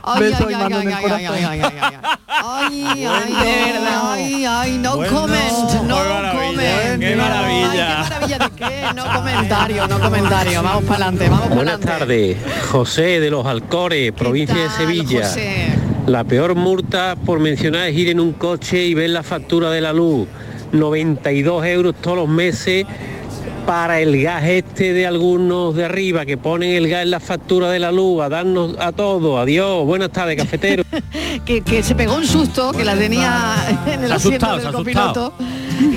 [0.02, 1.94] Ay, ay, ay, ay, ay, ay, ay, ay, ay, ay.
[2.28, 3.34] Ay, ay,
[3.86, 5.20] ay, ay, no Bueno.
[5.20, 7.00] comment, no comment.
[7.00, 7.98] ¡Qué maravilla!
[8.00, 10.62] maravilla de qué, no comentario, no comentario.
[10.62, 12.36] Vamos para adelante, vamos para Buenas tardes,
[12.70, 15.26] José de los Alcores, provincia de Sevilla.
[15.26, 15.68] José?
[16.06, 19.80] La peor multa por mencionar es ir en un coche y ver la factura de
[19.80, 20.26] la luz.
[20.72, 22.86] 92 euros todos los meses
[23.68, 27.68] para el gas este de algunos de arriba que ponen el gas en la factura
[27.68, 29.38] de la luz a darnos a todos.
[29.38, 30.84] Adiós, buenas tardes, cafetero.
[31.44, 33.54] Que, que se pegó un susto, que la tenía
[33.86, 35.34] en el asiento asustado, del copiloto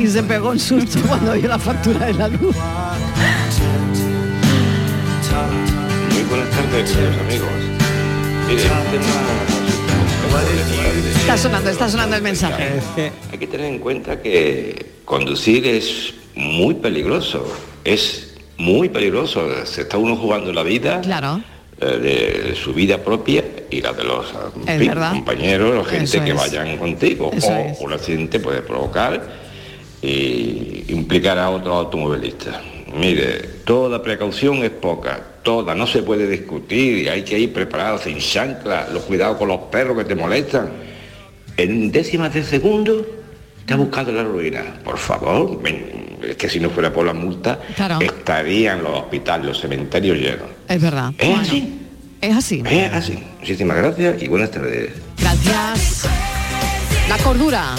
[0.01, 2.55] y se pegó un susto cuando vio la factura de la luz.
[6.11, 7.49] Muy buenas tardes, queridos amigos.
[8.47, 9.21] Tema...
[11.21, 12.81] Está sonando, está sonando el mensaje.
[13.31, 17.45] Hay que tener en cuenta que conducir es muy peligroso.
[17.83, 19.47] Es muy peligroso.
[19.65, 21.41] Se está uno jugando la vida, Claro.
[21.79, 24.25] eh, de su vida propia y la de los
[24.67, 26.35] en fin, compañeros o gente Eso que es.
[26.37, 27.31] vayan contigo.
[27.33, 27.79] Eso o es.
[27.81, 29.21] un accidente puede provocar
[30.01, 32.61] y implicar a otro automovilista.
[32.95, 37.97] Mire, toda precaución es poca, toda, no se puede discutir y hay que ir preparado
[37.97, 40.69] sin chancla, los cuidados con los perros que te molestan.
[41.57, 43.05] en décimas de segundo
[43.65, 44.79] te ha buscado la ruina.
[44.83, 47.99] Por favor, ven, que si no fuera por la multa, Claro.
[48.01, 50.47] estarían los hospitales, los cementerios llenos.
[50.67, 51.11] Es verdad.
[51.17, 51.77] ¿Es Bueno, así?
[52.21, 52.63] Es así.
[52.69, 53.23] Es así.
[53.39, 54.91] Muchísimas gracias y buenas tardes.
[55.19, 56.05] Gracias.
[57.09, 57.75] La cordura.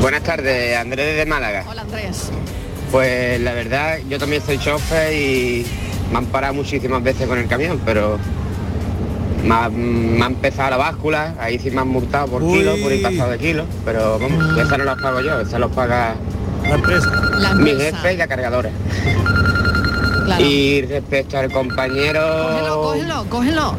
[0.00, 1.64] Buenas tardes, Andrés de Málaga.
[1.68, 2.30] Hola Andrés.
[2.90, 5.64] Pues la verdad, yo también soy chofer y
[6.10, 8.18] me han parado muchísimas veces con el camión, pero
[9.44, 12.58] me ha, me ha empezado la báscula, ahí sí me han multado por Uy.
[12.58, 15.72] kilo, por ir pasado de kilo, pero vamos, esa no la pago yo, esa los
[15.72, 16.14] paga
[16.64, 17.10] La empresa.
[17.38, 18.70] La mi jefe y la cargadora.
[20.24, 20.44] Claro.
[20.44, 22.20] Y respecto al compañero
[22.82, 23.74] Cógelo, cógelo.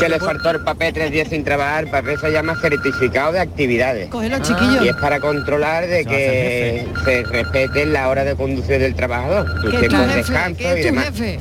[0.00, 3.38] que le faltó el papel tres días sin trabajar, el papel se llama certificado de
[3.40, 4.08] actividades.
[4.10, 4.82] Cógelo, chiquillo.
[4.84, 9.70] Y es para controlar de que se respeten la hora de conducción del trabajador, sus
[9.70, 11.04] ¿Qué es tu tiempos de descanso ¿Qué y es tu demás.
[11.04, 11.38] jefe?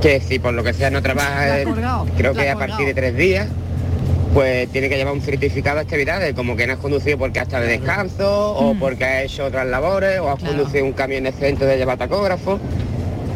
[0.00, 2.94] Que si por lo que sea no trabaja, eh, colgado, creo que a partir de
[2.94, 3.48] tres días,
[4.32, 7.46] pues tiene que llevar un certificado de actividades, como que no has conducido porque has
[7.48, 8.78] estado de descanso, o Mm.
[8.78, 12.60] porque has hecho otras labores, o has conducido un camión exento de llevar tacógrafo.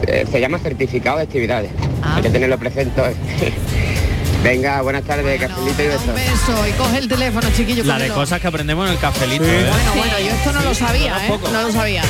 [0.06, 1.70] Eh, se llama certificado de actividades.
[2.02, 2.16] Ah.
[2.16, 3.00] Hay que tenerlo presente.
[4.44, 6.06] Venga, buenas tardes, cafelito y besos.
[6.08, 7.84] Un beso y coge el teléfono, chiquillo.
[7.84, 9.44] La de cosas que aprendemos en el cafelito.
[9.44, 9.66] ¿eh?
[9.68, 11.38] Bueno, bueno, yo esto no lo sabía, ¿eh?
[11.52, 12.02] No lo sabía.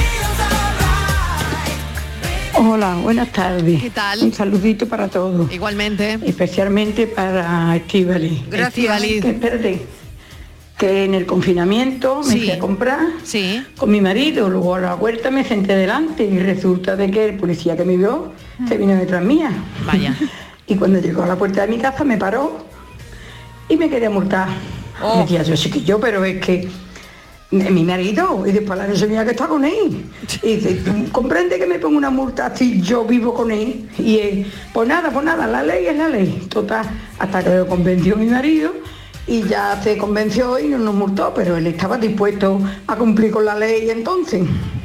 [2.64, 3.82] Hola, buenas tardes.
[3.82, 4.20] ¿Qué tal?
[4.22, 5.52] Un saludito para todos.
[5.52, 6.20] Igualmente.
[6.24, 8.44] Especialmente para Estivali.
[8.48, 8.68] Gracias.
[8.68, 9.20] Estíbaliz.
[9.22, 9.82] Que, espérate,
[10.78, 13.60] que en el confinamiento me fui a comprar Sí.
[13.76, 17.36] con mi marido, luego a la huerta me senté delante y resulta de que el
[17.36, 18.32] policía que me vio
[18.68, 19.50] se vino detrás mía.
[19.84, 20.16] Vaya.
[20.68, 22.64] y cuando llegó a la puerta de mi casa me paró
[23.68, 24.46] y me quería multar.
[25.02, 25.16] Oh.
[25.16, 26.68] Me decía yo, sí que yo, pero es que
[27.52, 30.04] mi marido y después la noche mía que está con él.
[30.42, 33.88] Y dice, "¿Tú comprende que me pongo una multa si yo vivo con él.
[33.98, 36.46] Y él, pues nada, pues nada, la ley es la ley.
[36.48, 36.84] Total,
[37.18, 38.72] hasta que lo convenció mi marido
[39.26, 43.44] y ya se convenció y no nos multó, pero él estaba dispuesto a cumplir con
[43.44, 44.42] la ley entonces.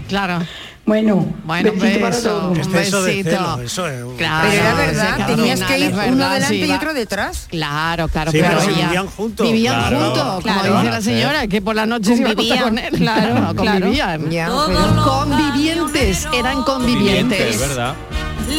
[0.08, 0.40] Claro.
[0.88, 2.66] Bueno, Bueno, un besito para beso, todos.
[2.66, 3.04] un besito.
[3.04, 6.30] celo, eso es un- Claro, Pero era sí, verdad, que al tenías que ir uno
[6.30, 7.48] delante sí, y otro detrás.
[7.50, 9.46] Claro, claro, Sí, pero vivían juntos.
[9.46, 10.00] Vivían Claro.
[10.00, 10.78] juntos, como Claro.
[10.80, 12.94] dice la señora, que por la noche se iba con él.
[12.98, 13.82] Claro, No, claro.
[13.82, 14.32] convivían.
[14.32, 14.48] Ya,
[15.04, 17.56] Convivientes, eran convivientes.
[17.56, 17.94] Es verdad.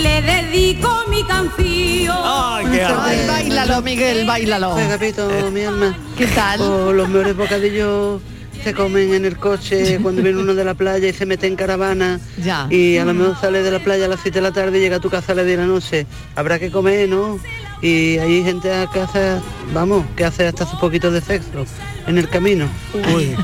[0.03, 2.14] Le dedico mi canción.
[2.22, 4.72] Ay, qué Ay, bailalo, Miguel, bailalo.
[4.76, 5.97] Agapito, mi alma.
[6.16, 6.61] ¿Qué tal?
[6.61, 8.20] O los mejores bocadillos
[8.63, 11.57] se comen en el coche cuando viene uno de la playa y se mete en
[11.57, 12.67] caravana Ya.
[12.71, 14.81] y a lo mejor sale de la playa a las 7 de la tarde y
[14.81, 16.07] llega a tu casa a las 10 de la noche.
[16.37, 17.39] Habrá que comer, ¿no?
[17.81, 19.37] Y hay gente que hace,
[19.73, 21.65] vamos, que hace hasta hace poquito de sexo
[22.09, 22.67] en el camino.
[23.15, 23.37] Uy,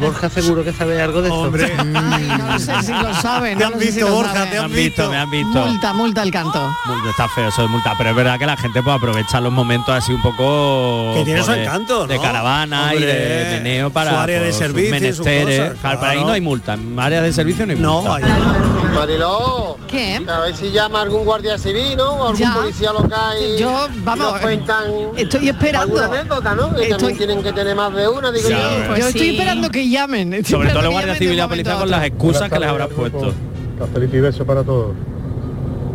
[0.00, 1.72] Borja seguro que sabe algo de hombre.
[1.78, 3.58] Ay, no sé si lo saben.
[3.58, 5.66] Te no han sé si visto, Borja, te Me han han visto, me han visto.
[5.66, 6.72] Multa, multa el canto.
[6.86, 9.52] Multa, Está feo eso de multa, pero es verdad que la gente puede aprovechar los
[9.52, 12.22] momentos así un poco Que tiene su pues, de- encanto, de ¿no?
[12.22, 15.60] caravana y de meneo para su área de servicio menesteres.
[15.60, 18.26] cosas, Claro, para ahí no hay multa, en área de servicio no hay No, multa.
[18.26, 20.20] hay- Mariló, ¿Qué?
[20.28, 22.12] a ver si llama algún guardia civil, ¿no?
[22.12, 22.54] O algún Ya.
[22.54, 24.84] policía local y, Yo, y vamos, nos cuentan
[25.16, 25.98] Estoy esperando.
[26.00, 26.74] alguna anécdota, ¿no?
[26.74, 28.86] Que Estoy- también tienen que tener más de una, digo Sí, yo.
[28.86, 29.30] pues Yo estoy sí.
[29.30, 30.32] esperando que llamen.
[30.34, 32.88] estoy Sobre todo la Guardia Civil y la policía con las excusas que les habrás
[32.88, 33.32] puesto.
[33.78, 34.94] Cafelito y beso para todos.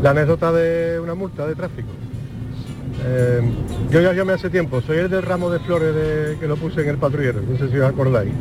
[0.03, 1.89] La anécdota de una multa de tráfico.
[3.05, 3.41] Eh,
[3.91, 6.81] yo ya llamé hace tiempo, soy el del ramo de flores de- que lo puse
[6.81, 8.31] en el patrullero, no sé si os acordáis.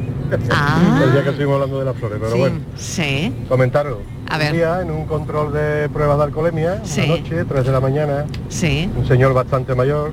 [0.51, 1.01] Ah.
[1.05, 3.35] el día que estuvimos hablando de las flores, pero Sí, bueno, sí.
[3.49, 4.01] comentarlo.
[4.29, 4.51] A ver.
[4.53, 7.01] Un día en un control de pruebas de alcoholemia, Sí.
[7.03, 8.91] una noche, 3 de la mañana, Sí.
[8.97, 10.11] un señor bastante mayor,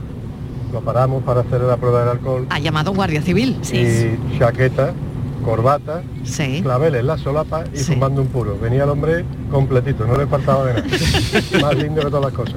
[0.71, 3.57] lo paramos para hacer la prueba del alcohol Ha llamado un guardia civil.
[3.73, 4.93] y chaqueta,
[5.45, 6.61] corbata, Sí.
[6.63, 7.93] claveles en la solapa y Sí.
[7.93, 8.57] fumando un puro.
[8.59, 10.83] Venía el hombre completito, no le faltaba de nada.
[11.61, 12.55] Más lindo que todas las cosas.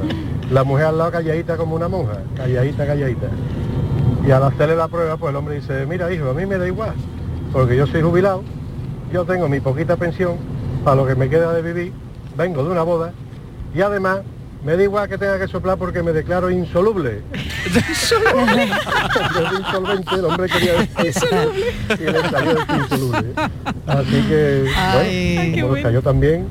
[0.50, 3.26] La mujer al lado calladita como una monja, calladita, calladita.
[4.26, 6.66] Y al hacerle la prueba, pues el hombre dice, mira hijo, a mí me da
[6.66, 6.94] igual,
[7.52, 8.42] porque yo soy jubilado,
[9.12, 10.36] yo tengo mi poquita pensión,
[10.82, 11.92] para lo que me queda de vivir,
[12.36, 13.12] vengo de una boda,
[13.74, 14.20] y además
[14.64, 17.22] me da igual que tenga que soplar porque me declaro insoluble.
[17.32, 18.10] Vez
[19.50, 21.14] de insolvente, el hombre quería decir
[21.98, 23.34] y le salió insoluble.
[23.86, 26.46] Así que, Ay, bueno, como nos cayó también,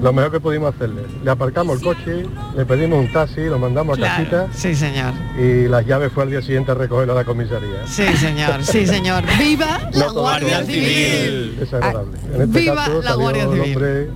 [0.00, 1.02] lo mejor que pudimos hacerle.
[1.24, 2.26] Le aparcamos el coche,
[2.56, 5.12] le pedimos un taxi, lo mandamos a casita Sí, señor.
[5.38, 7.86] y las llaves fue al día siguiente a recogerlo a la comisaría.
[7.86, 8.62] Sí, señor.
[8.64, 9.24] Sí, señor.
[9.38, 11.58] ¡Viva la Guardia Civil!
[11.60, 12.18] Es agradable.
[12.34, 14.10] En este Viva caso la Guardia el Civil.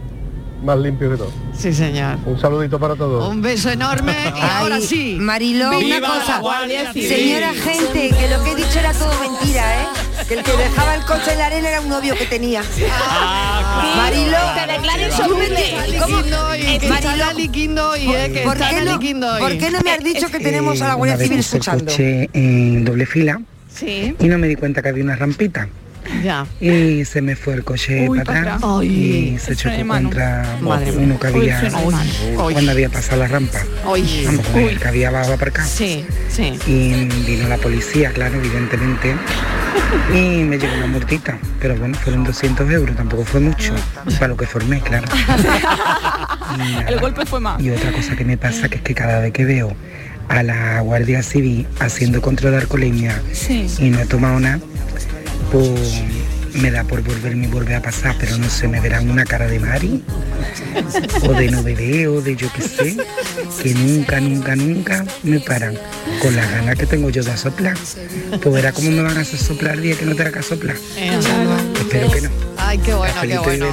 [0.63, 1.33] Más limpio de todo.
[1.57, 2.19] Sí, señor.
[2.27, 3.29] Un saludito para todos.
[3.29, 5.17] Un beso enorme y ahora sí.
[5.19, 6.43] Mariló, ¡Viva una cosa.
[6.93, 9.87] Señora gente, que lo que he dicho era todo mentira, ¿eh?
[10.29, 12.63] que el que dejaba el coche en la arena era un novio que tenía.
[13.97, 15.97] Marilo, te declaren ¿Cómo sobre te- ti.
[15.99, 17.37] cómo- que eh, que ¿por qué no-
[18.93, 21.39] liquindo y- ¿Por qué no me has dicho que tenemos a la Eh, Guardia Civil
[21.41, 21.85] escuchando?
[21.85, 23.41] coche en doble fila
[23.75, 24.15] Sí.
[24.19, 25.69] y no me di cuenta que había una rampita.
[26.23, 26.47] Ya.
[26.61, 28.63] Y se me fue el coche Uy, para atrás.
[28.65, 28.89] Ay,
[29.35, 31.63] y se chocó contra Madre uno que había.
[31.85, 32.53] Uy.
[32.53, 33.59] cuando había pasado la rampa.
[33.95, 35.69] Que había abajo aparcado.
[35.69, 36.53] Sí, sí.
[36.67, 39.15] Y vino la policía, claro, evidentemente.
[40.15, 41.39] Y me llegó una multita.
[41.61, 43.73] Pero bueno, fueron 200 euros, tampoco fue mucho.
[44.19, 45.07] Para lo que formé, claro.
[46.89, 47.61] El golpe fue más.
[47.63, 49.75] Y otra cosa que me pasa que es que cada vez que veo
[50.29, 53.67] a la Guardia Civil haciendo control de alcoholemia Sí.
[53.79, 54.61] y no he tomado nada,
[55.51, 56.03] pues
[56.55, 59.47] me da por volverme y volver a pasar, pero no sé, me verán una cara
[59.47, 60.03] de Mari
[61.23, 62.97] o de no beber o de yo qué sé,
[63.63, 65.79] que nunca, nunca, nunca me paran
[66.21, 67.77] con las ganas que tengo yo de soplar.
[68.43, 70.77] Pues verá cómo me van a hacer soplar el día que no tenga que soplar.
[70.97, 72.31] Espero que no.
[72.57, 73.67] Ay, qué bueno, qué Cafelito bueno.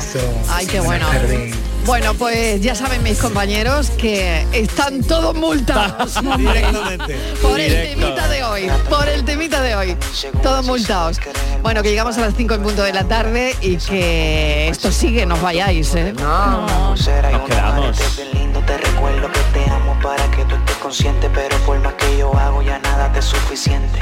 [0.49, 1.27] Ay, qué Buenas bueno.
[1.27, 1.55] tardes.
[1.87, 6.15] Bueno, pues ya saben mis compañeros que están todos multados.
[7.41, 9.97] Por el temita de hoy, por el temita de hoy.
[10.43, 11.17] Todos multados.
[11.63, 15.25] Bueno, que llegamos a las 5 en punto de la tarde y que esto sigue,
[15.25, 16.11] no os vayáis, ¿eh?
[16.11, 16.99] Nos
[17.47, 17.97] quedamos.
[18.33, 22.17] lindo, te recuerdo que te amo para que tú estés consciente, pero por más que
[22.17, 23.99] yo hago ya nada te es suficiente.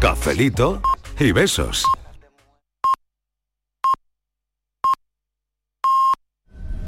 [0.00, 0.80] Cafelito
[1.18, 1.84] y besos.